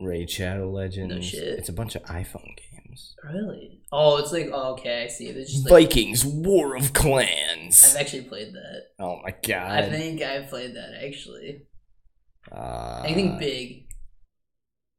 Raid 0.00 0.30
Shadow 0.30 0.70
Legends. 0.70 1.14
No 1.14 1.20
shit. 1.20 1.58
It's 1.58 1.68
a 1.68 1.72
bunch 1.72 1.94
of 1.94 2.02
iPhone 2.04 2.56
games. 2.56 3.14
Really? 3.24 3.80
Oh, 3.92 4.16
it's 4.18 4.32
like 4.32 4.50
oh, 4.52 4.72
okay, 4.72 5.04
I 5.04 5.06
see. 5.08 5.26
It's 5.28 5.52
just 5.52 5.70
like 5.70 5.84
Vikings 5.84 6.24
War 6.24 6.76
of 6.76 6.92
Clans. 6.92 7.84
I've 7.94 8.00
actually 8.00 8.22
played 8.22 8.52
that. 8.52 8.82
Oh 8.98 9.20
my 9.22 9.34
god. 9.46 9.70
I 9.84 9.88
think 9.90 10.20
I've 10.22 10.48
played 10.48 10.74
that 10.76 11.04
actually. 11.04 11.62
uh, 12.50 13.02
Anything 13.04 13.38
big? 13.38 13.86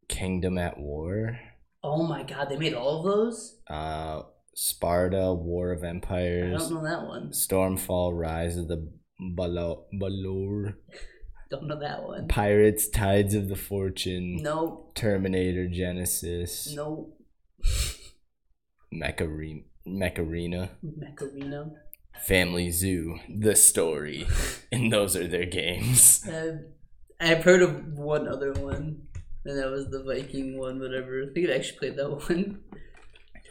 Kingdom 0.08 0.58
at 0.58 0.78
War. 0.80 1.40
Oh 1.84 2.04
my 2.04 2.24
god, 2.24 2.50
they 2.50 2.58
made 2.58 2.74
all 2.74 3.00
of 3.00 3.06
those? 3.06 3.58
Uh, 3.70 4.22
Sparta, 4.56 5.34
War 5.34 5.72
of 5.72 5.84
I 5.84 5.88
Empires. 5.88 6.70
don't 6.70 6.74
know 6.84 6.90
that 6.90 7.08
one. 7.08 7.30
Stormfall, 7.30 8.18
Rise 8.18 8.58
of 8.58 8.68
the 8.68 8.92
Balo- 9.22 9.86
Balor. 10.00 10.78
Don't 11.52 11.68
know 11.68 11.80
that 11.80 12.02
one. 12.04 12.28
Pirates, 12.28 12.90
Tides 12.90 13.36
of 13.36 13.48
the 13.48 13.56
Fortune. 13.56 14.38
No, 14.42 14.90
Terminator, 14.96 15.68
Genisys. 15.68 16.74
no. 16.76 17.14
Mecharina. 18.94 19.64
Mecharina. 19.88 20.70
Macarena. 20.82 21.72
Family 22.26 22.72
Zoo, 22.72 23.20
the 23.30 23.56
story, 23.56 24.26
and 24.72 24.92
those 24.94 25.16
are 25.16 25.28
their 25.28 25.46
games. 25.46 26.28
Uh, 26.32 26.58
I've 27.20 27.44
heard 27.44 27.62
of 27.62 27.94
one 27.94 28.28
other 28.28 28.52
one, 28.54 29.04
and 29.46 29.58
that 29.60 29.70
was 29.70 29.90
the 29.90 30.04
Viking 30.04 30.58
one. 30.58 30.80
Whatever. 30.80 31.24
I 31.30 31.34
think 31.34 31.50
I 31.50 31.54
actually 31.54 31.78
played 31.80 31.96
that 31.98 32.10
one. 32.10 32.62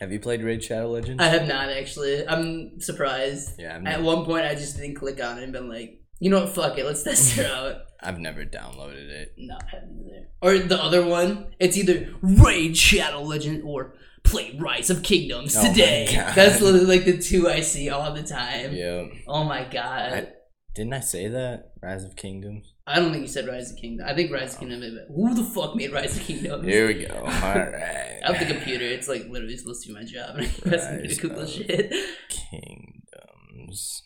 Have 0.02 0.10
you 0.10 0.18
played 0.18 0.42
Raid 0.42 0.64
Shadow 0.64 0.88
Legends? 0.90 1.22
I 1.22 1.28
have 1.28 1.46
not 1.46 1.68
actually. 1.68 2.26
I'm 2.26 2.80
surprised. 2.80 3.52
yeah, 3.56 3.76
I've, 3.76 3.86
At 3.86 4.00
ne- 4.00 4.04
one 4.04 4.24
point, 4.24 4.44
I 4.44 4.56
just 4.56 4.76
didn't 4.76 4.96
click 4.96 5.22
on 5.22 5.38
it 5.38 5.44
and 5.44 5.52
been 5.52 5.68
like, 5.68 6.00
you 6.18 6.28
know 6.28 6.40
what? 6.40 6.48
Fuck 6.56 6.76
it. 6.76 6.84
Let's 6.84 7.04
test 7.04 7.38
it 7.38 7.46
out. 7.52 7.82
I've 8.02 8.18
never 8.18 8.44
downloaded 8.44 9.08
it. 9.08 9.32
No, 9.38 9.54
I 9.54 9.64
haven't 9.70 10.04
either. 10.04 10.26
Or 10.42 10.58
the 10.58 10.82
other 10.82 11.06
one, 11.06 11.54
it's 11.60 11.76
either 11.76 12.12
Raid 12.20 12.76
Shadow 12.76 13.22
Legend 13.22 13.62
or 13.64 13.94
play 14.24 14.56
Rise 14.58 14.90
of 14.90 15.04
Kingdoms 15.04 15.54
Oh 15.56 15.68
today. 15.68 16.08
That's 16.34 16.60
literally 16.60 16.86
like 16.86 17.04
the 17.04 17.18
two 17.18 17.48
I 17.48 17.60
see 17.60 17.88
all 17.88 18.12
the 18.12 18.24
time. 18.24 18.74
Yeah. 18.74 19.04
Oh 19.28 19.44
my 19.44 19.62
god. 19.62 20.12
I- 20.12 20.28
Didn't 20.74 20.94
I 20.94 21.00
say 21.00 21.28
that? 21.28 21.71
Rise 21.82 22.04
of 22.04 22.14
Kingdoms? 22.14 22.74
I 22.86 23.00
don't 23.00 23.10
think 23.10 23.22
you 23.22 23.28
said 23.28 23.48
Rise 23.48 23.72
of 23.72 23.76
Kingdom. 23.76 24.06
I 24.08 24.14
think 24.14 24.30
Rise 24.30 24.54
of 24.54 24.60
Kingdom. 24.60 24.82
Who 25.14 25.34
the 25.34 25.42
fuck 25.42 25.74
made 25.74 25.92
Rise 25.92 26.16
of 26.16 26.22
Kingdoms? 26.22 26.64
Here 26.64 26.86
we 26.86 27.06
go. 27.06 27.14
Alright. 27.14 28.22
I 28.24 28.32
have 28.32 28.38
the 28.38 28.54
computer. 28.54 28.84
It's 28.84 29.08
like 29.08 29.26
literally 29.28 29.56
supposed 29.56 29.82
to 29.86 29.88
be 29.88 29.94
my 29.94 30.04
job. 30.04 30.36
And 30.36 30.46
I 30.46 30.96
me 30.96 31.08
to 31.08 31.08
Rise 31.08 31.18
Google 31.18 31.46
shit. 31.46 31.92
Kingdoms. 32.28 34.02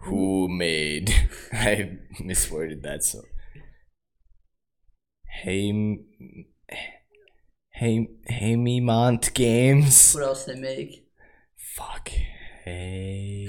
Who 0.00 0.48
made? 0.48 1.14
I 1.52 1.98
misworded 2.20 2.82
that 2.82 3.02
so. 3.02 3.22
Hey, 5.42 5.98
hey, 7.72 8.08
Haemimont 8.30 9.32
Games. 9.32 10.14
What 10.14 10.24
else 10.24 10.44
they 10.44 10.56
make? 10.56 11.08
Fuck. 11.56 12.10
Hey, 12.64 13.48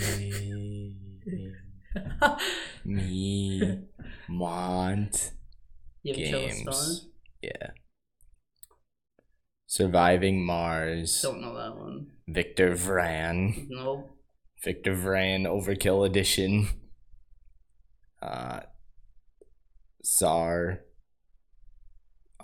me, 2.85 3.79
Mont 4.27 5.31
You 6.03 6.13
have 6.13 6.19
Yellowstone? 6.21 6.65
Games. 6.65 7.07
Yeah. 7.41 7.71
Surviving 9.67 10.45
Mars. 10.45 11.21
Don't 11.21 11.41
know 11.41 11.55
that 11.55 11.75
one. 11.77 12.07
Victor 12.27 12.71
Vran. 12.71 13.67
Nope. 13.69 14.15
Victor 14.63 14.95
Vran 14.95 15.43
Overkill 15.45 16.05
Edition. 16.05 16.67
Uh, 18.21 18.61
Czar. 20.03 20.81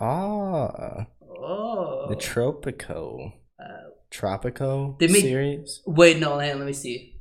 Ah, 0.00 1.06
Oh. 1.22 2.06
the 2.08 2.16
Tropico. 2.16 3.32
Uh, 3.58 3.90
Tropico 4.10 4.98
They 4.98 5.08
make- 5.08 5.22
series? 5.22 5.82
Wait, 5.86 6.18
no, 6.18 6.38
hang 6.38 6.52
on, 6.52 6.58
let 6.60 6.66
me 6.66 6.72
see. 6.72 7.15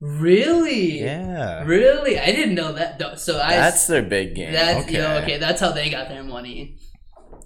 Really? 0.00 1.00
Yeah. 1.00 1.64
Really? 1.64 2.18
I 2.18 2.26
didn't 2.26 2.54
know 2.54 2.72
that. 2.72 2.98
though. 2.98 3.14
So 3.16 3.40
I. 3.40 3.56
That's 3.56 3.86
their 3.86 4.02
big 4.02 4.34
game. 4.34 4.52
That's 4.52 4.84
okay. 4.84 4.92
you 4.92 4.98
know 4.98 5.16
okay. 5.18 5.38
That's 5.38 5.60
how 5.60 5.72
they 5.72 5.90
got 5.90 6.08
their 6.08 6.22
money. 6.22 6.78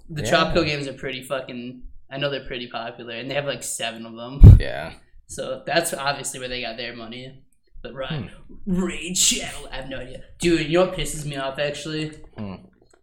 The 0.09 0.23
Yeah. 0.23 0.53
Games 0.53 0.87
are 0.87 0.93
pretty 0.93 1.23
fucking. 1.23 1.83
I 2.11 2.17
know 2.17 2.29
they're 2.29 2.45
pretty 2.45 2.67
popular, 2.67 3.15
and 3.15 3.29
they 3.29 3.33
have 3.35 3.45
like 3.45 3.63
seven 3.63 4.05
of 4.05 4.15
them. 4.15 4.57
Yeah. 4.59 4.93
So 5.27 5.63
that's 5.65 5.93
obviously 5.93 6.39
where 6.39 6.49
they 6.49 6.61
got 6.61 6.77
their 6.77 6.95
money. 6.95 7.41
But 7.81 7.93
right, 7.95 8.29
Hmm. 8.65 8.81
Raid 8.83 9.17
Shadow. 9.17 9.67
I 9.71 9.77
have 9.77 9.89
no 9.89 9.97
idea, 9.97 10.23
dude. 10.39 10.67
You 10.67 10.79
know 10.79 10.85
what 10.85 10.95
pisses 10.97 11.25
me 11.25 11.35
off 11.37 11.57
actually? 11.59 12.09
Hmm. 12.37 12.55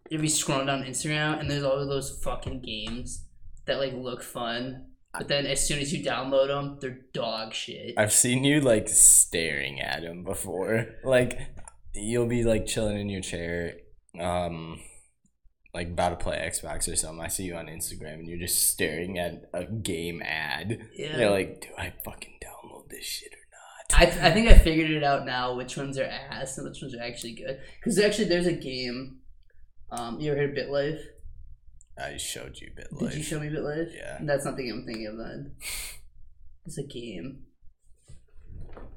If 0.09 0.21
you 0.21 0.29
scroll 0.29 0.65
down 0.65 0.83
Instagram 0.83 1.39
and 1.39 1.49
there's 1.51 1.63
all 1.63 1.77
of 1.77 1.87
those 1.87 2.19
fucking 2.23 2.61
games 2.61 3.25
that 3.65 3.79
like 3.79 3.93
look 3.93 4.23
fun, 4.23 4.87
but 5.17 5.27
then 5.27 5.45
as 5.45 5.65
soon 5.65 5.79
as 5.79 5.93
you 5.93 6.03
download 6.03 6.47
them, 6.47 6.77
they're 6.79 6.99
dog 7.13 7.53
shit. 7.53 7.95
I've 7.97 8.13
seen 8.13 8.43
you 8.43 8.61
like 8.61 8.87
staring 8.87 9.81
at 9.81 10.01
them 10.01 10.23
before. 10.23 10.87
Like 11.03 11.39
you'll 11.93 12.27
be 12.27 12.43
like 12.43 12.65
chilling 12.65 12.99
in 12.99 13.09
your 13.09 13.21
chair, 13.21 13.73
um, 14.19 14.79
like 15.73 15.87
about 15.87 16.09
to 16.09 16.15
play 16.23 16.37
Xbox 16.37 16.91
or 16.91 16.95
something. 16.95 17.23
I 17.23 17.27
see 17.27 17.43
you 17.43 17.55
on 17.55 17.67
Instagram 17.67 18.15
and 18.15 18.27
you're 18.27 18.39
just 18.39 18.69
staring 18.69 19.17
at 19.17 19.49
a 19.53 19.65
game 19.65 20.21
ad. 20.21 20.87
Yeah. 20.95 21.17
You're 21.17 21.31
like, 21.31 21.61
do 21.61 21.67
I 21.77 21.93
fucking 22.05 22.39
download 22.43 22.89
this 22.89 23.05
shit 23.05 23.33
or 23.33 23.97
not? 23.97 24.01
I, 24.01 24.27
I 24.27 24.31
think 24.31 24.47
I 24.49 24.57
figured 24.57 24.91
it 24.91 25.03
out 25.03 25.25
now 25.25 25.55
which 25.55 25.75
ones 25.75 25.97
are 25.97 26.05
ass 26.05 26.57
and 26.57 26.67
which 26.67 26.81
ones 26.81 26.95
are 26.95 27.03
actually 27.03 27.33
good. 27.33 27.59
Because 27.79 27.99
actually, 27.99 28.25
there's 28.29 28.47
a 28.47 28.53
game. 28.53 29.19
Um, 29.91 30.19
you 30.19 30.31
ever 30.31 30.39
heard 30.39 30.57
of 30.57 30.65
BitLife? 30.65 31.01
I 32.03 32.17
showed 32.17 32.59
you 32.59 32.71
BitLife. 32.77 33.09
Did 33.09 33.17
you 33.17 33.23
show 33.23 33.39
me 33.39 33.47
BitLife? 33.49 33.93
Yeah. 33.95 34.17
That's 34.21 34.45
not 34.45 34.57
the 34.57 34.63
game 34.63 34.79
I'm 34.79 34.85
thinking 34.85 35.07
of 35.07 35.17
then. 35.17 35.51
It's 36.65 36.77
a 36.77 36.83
game. 36.83 37.43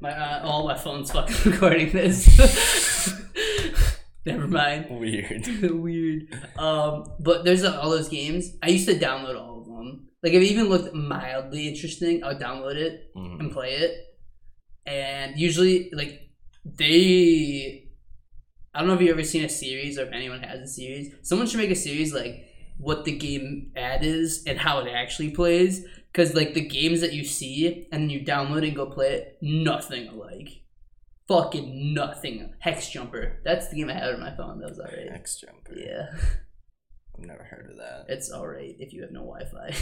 My 0.01 0.11
uh, 0.11 0.41
oh 0.45 0.67
my 0.67 0.77
phone's 0.77 1.11
fucking 1.11 1.37
recording 1.53 1.91
this. 1.93 2.29
Never 4.27 4.47
mind. 4.49 4.87
Weird. 4.91 5.47
Weird. 5.63 6.29
Um, 6.59 7.05
but 7.21 7.45
there's 7.45 7.63
uh, 7.65 7.79
all 7.81 7.91
those 7.91 8.09
games. 8.09 8.53
I 8.63 8.69
used 8.69 8.89
to 8.89 8.95
download 8.99 9.39
all 9.41 9.61
of 9.61 9.67
them. 9.67 10.09
Like 10.23 10.33
if 10.33 10.43
it 10.43 10.47
even 10.51 10.69
looked 10.71 10.95
mildly 10.95 11.69
interesting, 11.69 12.25
I 12.25 12.29
would 12.29 12.39
download 12.41 12.77
it 12.77 13.15
Mhm. 13.15 13.41
and 13.41 13.53
play 13.53 13.75
it. 13.75 13.93
And 14.87 15.39
usually, 15.39 15.91
like 15.93 16.21
they, 16.65 17.89
I 18.75 18.79
don't 18.79 18.89
know 18.89 18.95
if 18.95 19.01
you've 19.03 19.11
ever 19.11 19.23
seen 19.25 19.45
a 19.45 19.49
series 19.49 19.99
or 19.99 20.03
if 20.07 20.13
anyone 20.13 20.43
has 20.43 20.61
a 20.61 20.67
series. 20.67 21.15
Someone 21.23 21.47
should 21.47 21.59
make 21.61 21.71
a 21.71 21.75
series 21.77 22.15
like 22.15 22.47
what 22.79 23.05
the 23.05 23.17
game 23.17 23.73
ad 23.77 24.05
is 24.05 24.43
and 24.47 24.59
how 24.59 24.79
it 24.81 24.91
actually 24.91 25.31
plays. 25.31 25.85
Because 26.13 26.35
like 26.35 26.55
the 26.55 26.67
games 26.67 27.01
that 27.01 27.13
you 27.13 27.25
see 27.25 27.89
and 27.91 28.03
then 28.03 28.11
you 28.11 28.25
download 28.25 28.67
and 28.67 28.77
go 28.77 28.87
play 28.87 29.15
it, 29.15 29.39
nothing 29.41 30.09
alike. 30.09 30.63
Fucking 31.27 31.95
nothing. 31.95 32.55
Hex 32.59 32.91
Jumper. 32.91 33.41
That's 33.45 33.69
the 33.69 33.77
game 33.77 33.91
I 33.91 33.95
had 33.95 34.15
on 34.15 34.21
my 34.21 34.37
phone. 34.37 34.61
That 34.61 34.69
was 34.69 34.79
alright. 34.79 35.11
Hex 35.11 35.41
Jumper. 35.41 35.75
Yeah, 35.75 36.09
I've 37.17 37.25
never 37.27 37.45
heard 37.45 37.71
of 37.71 37.77
that. 37.79 38.07
it's 38.09 38.31
alright 38.31 38.77
if 38.79 38.93
you 38.93 39.03
have 39.03 39.11
no 39.11 39.25
Wi-Fi. 39.25 39.75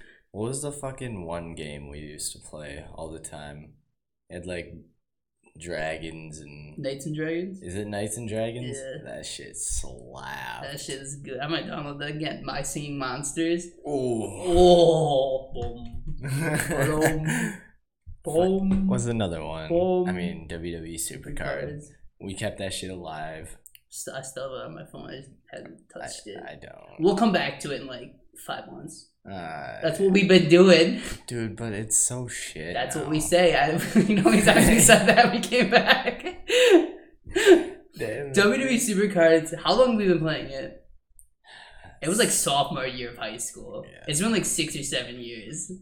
What 0.36 0.48
was 0.48 0.60
the 0.60 0.70
fucking 0.70 1.24
one 1.24 1.54
game 1.54 1.88
we 1.88 1.98
used 1.98 2.30
to 2.32 2.38
play 2.38 2.84
all 2.94 3.10
the 3.10 3.18
time? 3.18 3.72
It 4.28 4.44
like 4.44 4.74
dragons 5.58 6.38
and 6.38 6.78
Knights 6.78 7.06
and 7.06 7.16
Dragons. 7.16 7.62
is 7.62 7.74
it 7.74 7.86
Knights 7.86 8.16
and 8.16 8.28
Dragons? 8.28 8.76
Yeah. 8.76 9.12
That 9.14 9.26
shit 9.26 9.56
slap. 9.56 10.62
That 10.62 10.80
shit 10.80 11.00
is 11.00 11.16
good. 11.16 11.38
I 11.40 11.46
might 11.46 11.66
download 11.66 11.98
that 12.00 12.10
again. 12.10 12.42
My 12.44 12.62
Singing 12.62 12.98
Monsters. 12.98 13.66
Oh. 13.86 14.22
Oh, 14.48 15.50
boom, 15.54 16.02
boom, 16.20 17.54
boom. 18.24 18.86
What's 18.88 19.06
another 19.06 19.42
one? 19.44 19.68
Boom. 19.68 20.08
I 20.08 20.12
mean 20.12 20.48
WWE 20.50 20.94
Supercard. 20.96 21.82
We 22.20 22.34
kept 22.34 22.58
that 22.58 22.72
shit 22.72 22.90
alive. 22.90 23.56
I 24.14 24.20
still 24.22 24.44
have 24.44 24.52
it 24.52 24.66
on 24.66 24.74
my 24.74 24.84
phone. 24.90 25.10
I 25.10 25.56
haven't 25.56 25.80
I, 25.94 26.00
touched 26.00 26.26
it. 26.26 26.36
I 26.46 26.54
don't. 26.54 27.00
We'll 27.00 27.16
come 27.16 27.32
back 27.32 27.60
to 27.60 27.72
it 27.72 27.80
in 27.80 27.86
like 27.86 28.14
five 28.46 28.70
months. 28.70 29.08
Uh, 29.26 29.80
That's 29.82 29.98
what 29.98 30.12
we've 30.12 30.28
been 30.28 30.48
doing. 30.48 31.00
dude, 31.26 31.56
but 31.56 31.72
it's 31.72 31.98
so 31.98 32.28
shit. 32.28 32.74
That's 32.74 32.94
what 32.94 33.08
we 33.08 33.20
say. 33.20 33.56
I, 33.56 33.70
you 33.98 34.22
know, 34.22 34.30
he's 34.30 34.46
actually 34.46 34.80
said 34.80 35.06
that. 35.06 35.32
We 35.32 35.40
came 35.40 35.70
back. 35.70 36.22
Damn. 37.98 38.32
WWE 38.32 38.76
Supercards. 38.76 39.52
How 39.64 39.74
long 39.74 39.92
have 39.92 39.98
we 39.98 40.08
been 40.08 40.20
playing 40.20 40.50
it? 40.50 40.84
It 42.02 42.08
was 42.08 42.18
like 42.18 42.28
sophomore 42.28 42.86
year 42.86 43.10
of 43.10 43.16
high 43.16 43.38
school. 43.38 43.84
Yeah. 43.90 44.04
It's 44.06 44.20
been 44.20 44.30
like 44.30 44.44
six 44.44 44.76
or 44.76 44.82
seven 44.82 45.18
years. 45.18 45.72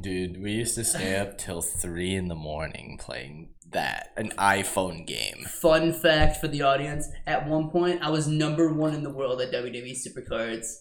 Dude, 0.00 0.40
we 0.40 0.52
used 0.52 0.76
to 0.76 0.84
stay 0.84 1.16
up 1.16 1.36
till 1.38 1.60
three 1.60 2.14
in 2.14 2.28
the 2.28 2.34
morning 2.34 2.96
playing 2.98 3.50
that 3.70 4.12
an 4.16 4.30
iPhone 4.38 5.06
game. 5.06 5.44
Fun 5.60 5.92
fact 5.92 6.38
for 6.38 6.48
the 6.48 6.62
audience: 6.62 7.06
At 7.26 7.46
one 7.46 7.68
point, 7.70 8.02
I 8.02 8.08
was 8.08 8.26
number 8.26 8.72
one 8.72 8.94
in 8.94 9.02
the 9.02 9.12
world 9.12 9.42
at 9.42 9.52
WWE 9.52 9.94
Supercards 9.94 10.74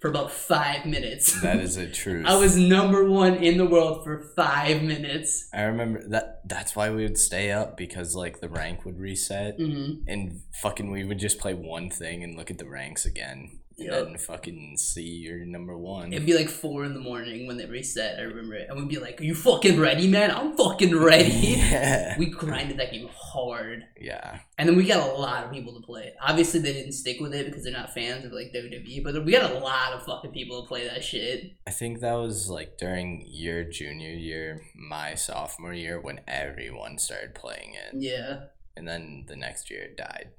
for 0.00 0.08
about 0.08 0.30
five 0.30 0.86
minutes. 0.86 1.40
That 1.42 1.60
is 1.60 1.76
a 1.86 1.88
truth. 1.90 2.26
I 2.26 2.36
was 2.36 2.56
number 2.56 3.08
one 3.08 3.34
in 3.34 3.58
the 3.58 3.66
world 3.66 4.04
for 4.04 4.20
five 4.36 4.82
minutes. 4.82 5.48
I 5.52 5.62
remember 5.62 6.06
that. 6.08 6.42
That's 6.46 6.76
why 6.76 6.90
we 6.90 7.02
would 7.02 7.18
stay 7.18 7.50
up 7.50 7.76
because 7.76 8.14
like 8.14 8.40
the 8.40 8.48
rank 8.48 8.84
would 8.84 8.98
reset 8.98 9.56
hmm 9.56 9.94
and 10.06 10.40
fucking 10.62 10.90
we 10.90 11.04
would 11.04 11.18
just 11.18 11.38
play 11.38 11.54
one 11.54 11.90
thing 11.90 12.22
and 12.22 12.36
look 12.36 12.50
at 12.50 12.58
the 12.58 12.68
ranks 12.68 13.04
again 13.04 13.58
and 13.78 13.86
Yep. 13.88 14.04
then 14.06 14.16
fucking 14.18 14.76
see 14.78 15.02
your 15.02 15.44
number 15.44 15.76
one. 15.76 16.12
It'd 16.12 16.24
be 16.24 16.34
like 16.34 16.48
four 16.48 16.84
in 16.84 16.94
the 16.94 17.00
morning 17.00 17.46
when 17.46 17.58
they 17.58 17.66
reset. 17.66 18.18
I 18.18 18.22
remember 18.22 18.54
it, 18.54 18.68
and 18.70 18.78
we'd 18.78 18.88
be 18.88 18.98
like, 18.98 19.20
"Are 19.20 19.24
you 19.24 19.34
fucking 19.34 19.78
ready, 19.78 20.08
man? 20.08 20.30
I'm 20.30 20.56
fucking 20.56 20.96
ready." 20.98 21.30
yeah. 21.58 22.16
we 22.18 22.26
grinded 22.26 22.78
that 22.78 22.90
game 22.92 23.08
hard, 23.14 23.84
yeah. 24.00 24.38
and 24.56 24.66
then 24.68 24.76
we 24.76 24.84
got 24.86 25.06
a 25.06 25.12
lot 25.12 25.44
of 25.44 25.52
people 25.52 25.74
to 25.78 25.86
play 25.86 26.04
it. 26.04 26.16
Obviously, 26.22 26.60
they 26.60 26.72
didn't 26.72 26.92
stick 26.92 27.20
with 27.20 27.34
it 27.34 27.44
because 27.46 27.64
they're 27.64 27.72
not 27.72 27.92
fans 27.92 28.24
of 28.24 28.32
like 28.32 28.52
WWE, 28.54 29.04
but 29.04 29.22
we 29.24 29.32
got 29.32 29.50
a 29.50 29.58
lot 29.58 29.92
of 29.92 30.04
fucking 30.04 30.30
people 30.32 30.62
to 30.62 30.68
play 30.68 30.88
that 30.88 31.04
shit. 31.04 31.52
I 31.66 31.70
think 31.70 32.00
that 32.00 32.14
was 32.14 32.48
like 32.48 32.78
during 32.78 33.24
your 33.28 33.64
junior 33.64 34.10
year, 34.10 34.62
my 34.74 35.14
sophomore 35.14 35.74
year, 35.74 36.00
when 36.00 36.20
everyone 36.26 36.98
started 36.98 37.34
playing 37.34 37.74
it, 37.74 37.94
Yeah, 37.94 38.44
and 38.74 38.88
then 38.88 39.24
the 39.28 39.36
next 39.36 39.70
year 39.70 39.82
it 39.82 39.96
died. 39.98 40.30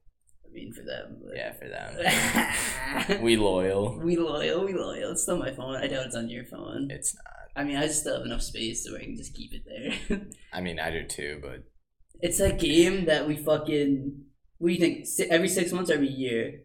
Mean 0.57 0.73
for 0.73 0.81
them. 0.81 1.21
But... 1.23 1.35
Yeah, 1.35 1.53
for 1.53 1.67
them. 1.67 3.21
We 3.23 3.37
loyal. 3.37 3.99
we 3.99 4.17
loyal, 4.17 4.65
we 4.65 4.73
loyal. 4.73 5.11
It's 5.11 5.21
still 5.21 5.37
my 5.37 5.53
phone. 5.53 5.75
I 5.75 5.85
doubt 5.85 6.07
it's 6.07 6.15
on 6.15 6.29
your 6.29 6.45
phone. 6.45 6.87
It's 6.89 7.13
not. 7.13 7.23
I 7.55 7.63
mean, 7.63 7.77
I 7.77 7.85
just 7.85 7.99
still 7.99 8.17
have 8.17 8.25
enough 8.25 8.41
space 8.41 8.83
so 8.83 8.95
I 8.95 9.01
can 9.01 9.15
just 9.15 9.35
keep 9.35 9.51
it 9.53 9.61
there. 9.67 10.19
I 10.53 10.61
mean, 10.61 10.79
I 10.79 10.89
do 10.89 11.05
too, 11.05 11.39
but 11.43 11.65
it's 12.21 12.39
a 12.39 12.51
game 12.51 13.05
that 13.05 13.27
we 13.27 13.35
fucking. 13.37 14.23
What 14.57 14.69
do 14.69 14.73
you 14.73 14.79
think? 14.79 15.05
Every 15.29 15.47
six 15.47 15.71
months, 15.71 15.91
every 15.91 16.07
year, 16.07 16.61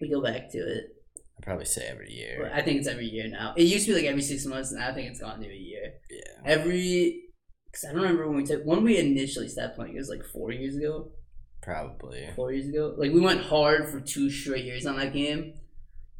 we 0.00 0.08
go 0.08 0.22
back 0.22 0.52
to 0.52 0.58
it. 0.58 0.84
I'd 1.16 1.42
probably 1.42 1.64
say 1.64 1.88
every 1.90 2.12
year. 2.12 2.48
I 2.54 2.62
think 2.62 2.78
it's 2.78 2.88
every 2.88 3.06
year 3.06 3.26
now. 3.28 3.54
It 3.56 3.64
used 3.64 3.86
to 3.86 3.92
be 3.92 3.98
like 3.98 4.08
every 4.08 4.22
six 4.22 4.46
months, 4.46 4.70
and 4.70 4.78
now 4.78 4.90
I 4.90 4.94
think 4.94 5.10
it's 5.10 5.20
gone 5.20 5.40
to 5.40 5.48
a 5.48 5.52
year. 5.52 5.94
Yeah. 6.08 6.52
Every. 6.52 7.24
Because 7.66 7.86
I 7.88 7.92
don't 7.92 8.02
remember 8.02 8.28
when 8.28 8.36
we 8.36 8.44
took. 8.44 8.62
When 8.62 8.84
we 8.84 8.98
initially 8.98 9.48
stopped 9.48 9.74
playing, 9.74 9.96
it 9.96 9.98
was 9.98 10.10
like 10.10 10.22
four 10.32 10.52
years 10.52 10.76
ago. 10.76 11.10
Probably. 11.62 12.28
Four 12.36 12.52
years 12.52 12.68
ago. 12.68 12.94
Like, 12.98 13.12
we 13.12 13.20
went 13.20 13.42
hard 13.42 13.88
for 13.88 14.00
two 14.00 14.30
straight 14.30 14.64
years 14.64 14.84
on 14.86 14.96
that 14.96 15.12
game. 15.12 15.54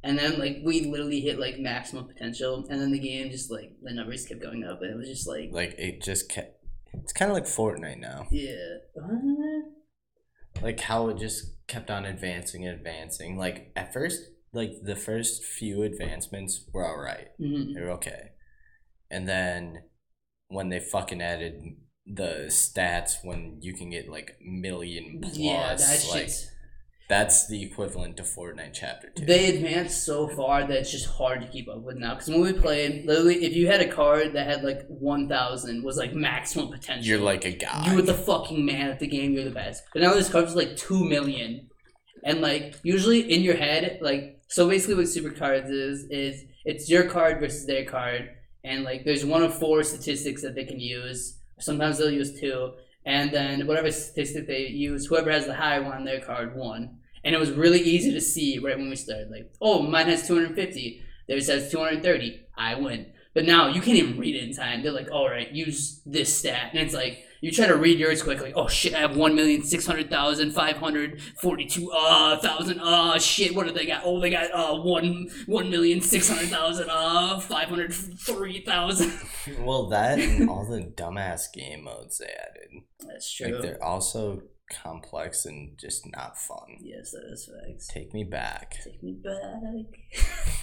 And 0.05 0.19
then, 0.19 0.39
like, 0.39 0.59
we 0.65 0.83
literally 0.87 1.21
hit, 1.21 1.39
like, 1.39 1.59
maximum 1.59 2.07
potential. 2.07 2.67
And 2.71 2.81
then 2.81 2.91
the 2.93 2.99
game 2.99 3.31
just, 3.31 3.51
like, 3.51 3.73
the 3.83 3.93
numbers 3.93 4.25
kept 4.27 4.41
going 4.43 4.65
up. 4.65 4.81
And 4.83 4.91
it 4.93 4.97
was 4.97 5.09
just 5.09 5.29
like, 5.29 5.51
Like 5.53 5.75
it 5.79 6.03
just 6.03 6.29
kept. 6.29 6.59
It's 6.95 7.13
kind 7.13 7.31
of 7.31 7.35
like 7.35 7.45
Fortnite 7.47 7.99
now. 8.01 8.27
yeah. 8.31 8.55
What? 8.95 9.65
Like 10.63 10.81
how 10.81 11.09
it 11.09 11.17
just 11.17 11.67
kept 11.67 11.91
on 11.91 12.05
advancing 12.05 12.67
and 12.67 12.77
advancing. 12.77 13.39
Like 13.39 13.73
at 13.75 13.93
first, 13.95 14.21
like 14.53 14.73
the 14.83 14.95
first 14.95 15.43
few 15.43 15.83
advancements 15.83 16.69
were 16.73 16.87
alright. 16.87 17.29
Mhm. 17.41 17.75
They 17.75 17.81
were 17.81 17.93
okay. 17.93 18.33
And 19.11 19.27
then 19.27 19.85
when 20.49 20.69
they 20.69 20.79
fucking 20.81 21.23
added 21.23 21.63
the 22.07 22.47
stats 22.49 23.25
when 23.25 23.59
you 23.61 23.75
can 23.75 23.91
get 23.91 24.09
like 24.09 24.37
million 24.45 25.21
plus, 25.23 25.37
Yeah, 25.37 25.75
that 25.75 26.07
like 26.11 26.23
shit's. 26.23 26.51
that's 27.09 27.47
the 27.47 27.63
equivalent 27.63 28.17
to 28.17 28.23
Fortnite 28.25 28.73
Chapter 28.75 29.11
Two. 29.15 29.25
They 29.25 29.55
advanced 29.55 30.05
so 30.05 30.27
far 30.29 30.67
that 30.67 30.77
it's 30.79 30.91
just 30.91 31.07
hard 31.07 31.41
to 31.43 31.47
keep 31.49 31.69
up 31.69 31.83
with 31.83 31.97
now. 31.99 32.15
Because 32.15 32.29
when 32.29 32.41
we 32.41 32.53
played, 32.53 33.07
literally, 33.07 33.45
if 33.45 33.55
you 33.55 33.69
had 33.69 33.81
a 33.81 33.89
card 33.89 34.33
that 34.33 34.47
had 34.49 34.65
like 34.65 34.85
one 34.89 35.29
thousand, 35.29 35.85
was 35.85 35.97
like 35.97 36.13
maximum 36.15 36.69
potential. 36.71 37.05
You're 37.07 37.21
like 37.21 37.45
a 37.45 37.53
god. 37.53 37.87
you 37.87 37.95
were 37.97 38.03
the 38.03 38.15
fucking 38.15 38.65
man 38.65 38.91
at 38.91 38.99
the 38.99 39.07
game. 39.07 39.33
You're 39.33 39.45
the 39.45 39.51
best. 39.51 39.85
But 39.93 40.03
now 40.03 40.13
this 40.15 40.29
card's 40.29 40.57
like 40.57 40.77
two 40.77 41.05
million, 41.05 41.69
and 42.25 42.41
like 42.41 42.75
usually 42.83 43.33
in 43.33 43.43
your 43.43 43.57
head, 43.57 43.99
like 44.03 44.41
so 44.49 44.69
basically 44.69 44.97
what 44.97 45.09
super 45.09 45.31
cards 45.31 45.71
is 45.71 46.05
is 46.11 46.45
it's 46.65 46.91
your 46.91 47.09
card 47.09 47.39
versus 47.39 47.65
their 47.67 47.85
card, 47.85 48.29
and 48.65 48.83
like 48.83 49.05
there's 49.05 49.25
one 49.25 49.43
of 49.45 49.55
four 49.57 49.85
statistics 49.85 50.43
that 50.43 50.57
they 50.57 50.65
can 50.65 50.81
use. 50.81 51.39
Sometimes 51.59 51.99
they'll 51.99 52.11
use 52.11 52.39
two, 52.41 52.73
and 53.05 53.31
then 53.33 53.67
whatever 53.67 53.91
statistic 53.91 54.47
they 54.47 54.67
use, 54.67 55.07
whoever 55.07 55.31
has 55.31 55.47
the 55.47 55.55
higher 55.55 55.83
one 55.83 55.93
on 55.93 56.05
their 56.05 56.21
card 56.21 56.57
won. 56.57 56.99
And 57.25 57.35
it 57.35 57.39
was 57.39 57.53
really 57.53 57.81
easy 57.81 58.13
to 58.13 58.21
see 58.21 58.59
right 58.59 58.77
when 58.77 58.91
we 58.91 58.97
started. 58.97 59.31
Like, 59.31 59.53
oh, 59.61 59.83
mine 59.83 60.09
has 60.09 60.27
250. 60.27 61.03
Theirs 61.29 61.49
has 61.49 61.71
230. 61.71 62.41
I 62.57 62.75
win. 62.75 63.07
But 63.35 63.45
now 63.45 63.69
you 63.69 63.81
can't 63.81 63.97
even 63.97 64.19
read 64.19 64.35
it 64.35 64.43
in 64.43 64.55
time. 64.55 64.83
They're 64.83 64.93
like, 64.93 65.11
all 65.11 65.29
right, 65.29 65.51
use 65.51 66.01
this 66.05 66.37
stat. 66.37 66.71
And 66.73 66.81
it's 66.81 66.95
like, 66.95 67.25
you 67.43 67.51
try 67.51 67.67
to 67.67 67.77
read 67.77 67.99
yours 67.99 68.23
quickly. 68.23 68.55
Oh 68.55 68.69
shit, 68.69 68.95
I 68.95 69.01
have 69.01 69.11
1,600,542 69.11 71.89
uh, 71.93 72.39
thousand. 72.39 72.79
Uh, 72.81 73.19
shit, 73.19 73.57
what 73.57 73.67
do 73.67 73.73
they 73.73 73.85
got? 73.85 74.03
Oh, 74.05 74.21
they 74.21 74.31
got 74.31 74.53
uh, 74.55 74.77
1, 74.81 75.29
1,600,000 75.49 76.87
uh, 76.89 77.41
503,000. 77.41 79.13
well, 79.65 79.89
that 79.89 80.21
and 80.21 80.49
all 80.49 80.65
the 80.65 80.83
dumbass 80.83 81.53
game 81.53 81.83
modes 81.83 82.19
they 82.19 82.27
added. 82.27 82.85
That's 83.01 83.29
true. 83.35 83.55
Like 83.55 83.63
they're 83.63 83.83
also 83.83 84.43
complex 84.71 85.45
and 85.45 85.77
just 85.77 86.07
not 86.13 86.39
fun. 86.39 86.77
yes, 86.81 87.11
that 87.11 87.25
is 87.33 87.51
facts. 87.51 87.89
Take 87.89 88.15
me 88.15 88.23
back. 88.23 88.77
Take 88.85 89.03
me 89.03 89.15
back. 89.21 89.87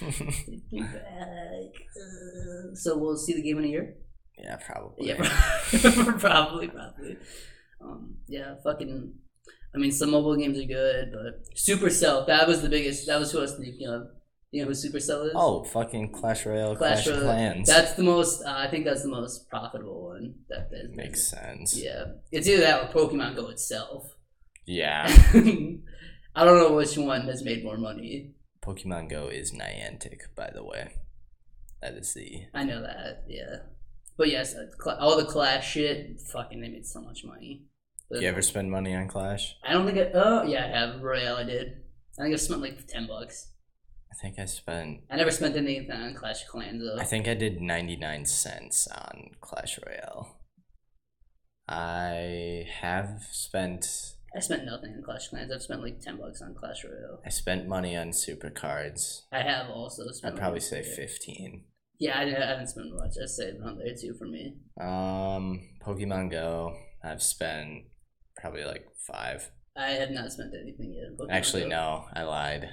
Take 0.00 0.72
me 0.72 0.80
back. 0.80 1.74
Uh, 1.94 2.72
so 2.74 2.96
we'll 2.96 3.18
see 3.18 3.34
the 3.34 3.42
game 3.42 3.58
in 3.58 3.64
a 3.64 3.68
year? 3.68 3.96
Yeah, 4.42 4.56
probably. 4.56 5.08
Yeah, 5.08 5.16
probably, 6.18 6.68
probably. 6.68 7.16
Um, 7.82 8.16
yeah, 8.28 8.54
fucking. 8.62 9.14
I 9.74 9.78
mean, 9.78 9.92
some 9.92 10.10
mobile 10.10 10.36
games 10.36 10.58
are 10.58 10.64
good, 10.64 11.12
but 11.12 11.54
Supercell. 11.54 12.26
That 12.26 12.48
was 12.48 12.62
the 12.62 12.68
biggest. 12.68 13.06
That 13.06 13.18
was 13.18 13.32
who 13.32 13.38
I 13.38 13.42
was 13.42 13.54
thinking 13.54 13.86
of. 13.88 14.08
You 14.52 14.62
know 14.62 14.68
who 14.68 14.74
Supercell 14.74 15.26
is? 15.26 15.32
Oh, 15.36 15.62
fucking 15.62 16.10
Clash 16.12 16.44
Royale, 16.44 16.74
Clash 16.74 17.04
Clash. 17.04 17.20
Clans. 17.20 17.68
that's 17.68 17.92
the 17.92 18.02
most. 18.02 18.42
Uh, 18.44 18.54
I 18.56 18.68
think 18.68 18.84
that's 18.84 19.02
the 19.02 19.08
most 19.08 19.48
profitable 19.48 20.08
one. 20.08 20.34
That, 20.48 20.70
that 20.70 20.96
makes 20.96 21.22
sense. 21.22 21.80
Yeah, 21.80 22.06
it's 22.32 22.48
either 22.48 22.62
that 22.62 22.82
or 22.82 23.08
Pokemon 23.08 23.36
Go 23.36 23.48
itself. 23.48 24.16
Yeah. 24.66 25.06
I 26.34 26.44
don't 26.44 26.58
know 26.58 26.72
which 26.72 26.96
one 26.96 27.22
has 27.22 27.42
made 27.44 27.64
more 27.64 27.78
money. 27.78 28.32
Pokemon 28.62 29.08
Go 29.08 29.28
is 29.28 29.52
Niantic, 29.52 30.34
by 30.36 30.50
the 30.52 30.64
way. 30.64 30.92
That 31.80 31.94
is 31.94 32.12
the 32.14 32.42
I 32.52 32.64
know 32.64 32.82
that. 32.82 33.24
Yeah, 33.28 33.56
but 34.20 34.28
yes, 34.28 34.54
uh, 34.54 34.96
all 35.00 35.16
the 35.16 35.24
Clash 35.24 35.72
shit. 35.72 36.20
Fucking, 36.30 36.60
they 36.60 36.68
made 36.68 36.86
so 36.86 37.00
much 37.00 37.24
money. 37.24 37.64
Do 38.12 38.20
you 38.20 38.28
ever 38.28 38.42
spend 38.42 38.70
money 38.70 38.94
on 38.94 39.08
Clash? 39.08 39.56
I 39.64 39.72
don't 39.72 39.86
think 39.86 39.96
I. 39.96 40.10
Oh 40.12 40.42
yeah, 40.42 40.66
I 40.66 40.68
have 40.78 41.00
Royale. 41.00 41.36
I 41.36 41.44
did. 41.44 41.68
I 42.18 42.24
think 42.24 42.34
I 42.34 42.36
spent 42.36 42.60
like 42.60 42.86
ten 42.86 43.06
bucks. 43.06 43.52
I 44.12 44.16
think 44.20 44.38
I 44.38 44.44
spent 44.44 45.00
I 45.10 45.16
never 45.16 45.30
spent 45.30 45.56
anything 45.56 45.90
on 45.90 46.14
Clash 46.14 46.44
Clans 46.44 46.82
though. 46.82 47.00
I 47.00 47.04
think 47.04 47.28
I 47.28 47.34
did 47.34 47.62
99 47.62 48.26
cents 48.26 48.88
on 48.88 49.30
Clash 49.40 49.78
Royale. 49.86 50.36
I 51.66 52.66
have 52.82 53.22
spent 53.30 53.86
I 54.36 54.40
spent 54.40 54.66
nothing 54.66 54.92
on 54.98 55.02
Clash 55.02 55.28
Clans. 55.28 55.50
I've 55.50 55.62
spent 55.62 55.80
like 55.82 56.00
ten 56.00 56.18
bucks 56.18 56.42
on 56.42 56.54
Clash 56.54 56.84
Royale. 56.84 57.22
I 57.24 57.30
spent 57.30 57.68
money 57.68 57.96
on 57.96 58.12
super 58.12 58.50
cards. 58.50 59.26
I 59.32 59.40
have 59.40 59.70
also 59.70 60.02
spent. 60.10 60.34
I'd 60.34 60.38
probably 60.38 60.60
say 60.60 60.82
fifteen. 60.82 61.64
Yeah, 62.00 62.18
I, 62.18 62.22
I 62.22 62.46
haven't 62.46 62.68
spent 62.68 62.94
much. 62.94 63.12
I 63.22 63.26
say 63.26 63.52
around 63.60 63.78
there 63.78 63.94
too 63.94 64.14
for 64.18 64.24
me. 64.24 64.56
Um, 64.80 65.60
Pokemon 65.86 66.30
Go. 66.30 66.74
I've 67.04 67.22
spent 67.22 67.84
probably 68.36 68.64
like 68.64 68.86
five. 69.06 69.50
I 69.76 69.90
have 69.90 70.10
not 70.10 70.32
spent 70.32 70.52
anything 70.60 70.94
yet. 70.94 71.16
Pokemon 71.18 71.30
Actually, 71.30 71.62
Go. 71.62 71.68
no, 71.68 72.04
I 72.14 72.22
lied. 72.22 72.70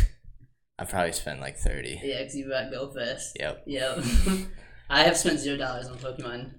I 0.78 0.84
probably 0.86 1.12
spent 1.12 1.40
like 1.40 1.58
thirty. 1.58 2.00
Yeah, 2.02 2.20
because 2.20 2.34
you 2.34 2.48
got 2.48 2.70
Go 2.70 2.90
Fest. 2.92 3.36
Yep. 3.38 3.64
Yep. 3.66 3.98
I 4.90 5.02
have 5.02 5.16
spent 5.18 5.38
zero 5.38 5.58
dollars 5.58 5.88
on 5.88 5.98
Pokemon. 5.98 6.52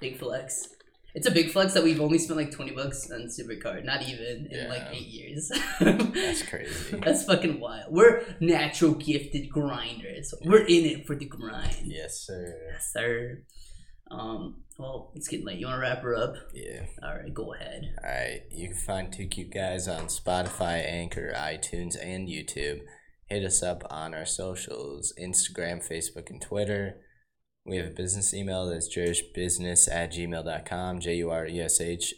Big 0.00 0.18
flex. 0.18 0.68
It's 1.14 1.26
a 1.26 1.30
big 1.30 1.50
flex 1.50 1.74
that 1.74 1.84
we've 1.84 2.00
only 2.00 2.18
spent 2.18 2.38
like 2.38 2.50
twenty 2.52 2.72
bucks 2.72 3.10
on 3.10 3.28
Super 3.28 3.56
Card. 3.56 3.84
Not 3.84 4.02
even 4.02 4.48
in 4.50 4.68
like 4.68 4.86
eight 4.92 5.08
years. 5.08 5.50
That's 5.80 6.42
crazy. 6.42 6.96
That's 7.04 7.24
fucking 7.24 7.60
wild. 7.60 7.92
We're 7.92 8.22
natural 8.40 8.92
gifted 8.94 9.50
grinders. 9.50 10.32
We're 10.44 10.64
in 10.64 10.86
it 10.86 11.06
for 11.06 11.14
the 11.14 11.26
grind. 11.26 11.76
Yes, 11.84 12.20
sir. 12.26 12.58
Yes, 12.72 12.90
sir. 12.92 13.42
Um. 14.10 14.62
Well, 14.78 15.12
it's 15.14 15.28
getting 15.28 15.44
late. 15.46 15.58
You 15.58 15.66
want 15.66 15.76
to 15.76 15.80
wrap 15.82 16.02
her 16.02 16.16
up? 16.16 16.34
Yeah. 16.54 16.86
All 17.02 17.14
right, 17.14 17.32
go 17.32 17.52
ahead. 17.52 17.94
All 18.02 18.10
right. 18.10 18.42
You 18.50 18.68
can 18.68 18.76
find 18.76 19.12
Two 19.12 19.26
Cute 19.26 19.52
Guys 19.52 19.86
on 19.86 20.06
Spotify, 20.06 20.84
Anchor, 20.84 21.32
iTunes, 21.36 21.94
and 22.02 22.26
YouTube. 22.26 22.80
Hit 23.26 23.44
us 23.44 23.62
up 23.62 23.82
on 23.90 24.14
our 24.14 24.24
socials 24.26 25.12
Instagram, 25.20 25.86
Facebook, 25.86 26.30
and 26.30 26.40
Twitter. 26.40 26.96
We 27.64 27.76
have 27.76 27.86
a 27.86 27.90
business 27.90 28.34
email 28.34 28.66
that's 28.66 28.94
jureshbusiness 28.94 29.88
at 29.90 30.12
gmail.com, 30.12 31.00
J 31.00 31.14
U 31.16 31.30
R 31.30 31.46
E 31.46 31.60
S 31.60 31.80
H 31.80 32.14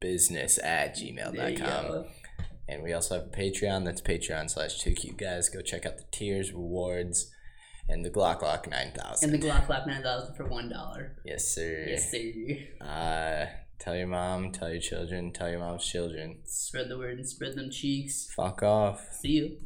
business 0.00 0.58
at 0.62 0.96
gmail.com. 0.96 2.06
And 2.68 2.82
we 2.82 2.92
also 2.92 3.16
have 3.16 3.26
a 3.26 3.30
Patreon. 3.30 3.84
That's 3.84 4.00
Patreon 4.00 4.48
slash 4.50 4.78
two 4.78 4.92
cute 4.92 5.18
guys. 5.18 5.48
Go 5.48 5.60
check 5.60 5.84
out 5.84 5.98
the 5.98 6.04
tiers, 6.12 6.52
rewards, 6.52 7.30
and 7.88 8.04
the 8.04 8.10
Glock 8.10 8.42
Lock 8.42 8.70
9000. 8.70 9.28
And 9.28 9.42
the 9.42 9.46
Glock 9.46 9.68
Lock 9.68 9.86
nine 9.86 10.02
thousand 10.02 10.36
for 10.36 10.46
one 10.46 10.68
dollar. 10.70 11.16
yes, 11.24 11.52
sir. 11.54 11.84
Yes, 11.88 12.10
sir. 12.10 12.86
Uh, 12.86 13.46
tell 13.80 13.96
your 13.96 14.06
mom, 14.06 14.52
tell 14.52 14.70
your 14.70 14.80
children, 14.80 15.32
tell 15.32 15.50
your 15.50 15.58
mom's 15.58 15.84
children. 15.84 16.38
Spread 16.44 16.88
the 16.88 16.96
word 16.96 17.18
and 17.18 17.28
spread 17.28 17.56
them 17.56 17.70
cheeks. 17.70 18.32
Fuck 18.34 18.62
off. 18.62 19.04
See 19.20 19.28
you. 19.30 19.56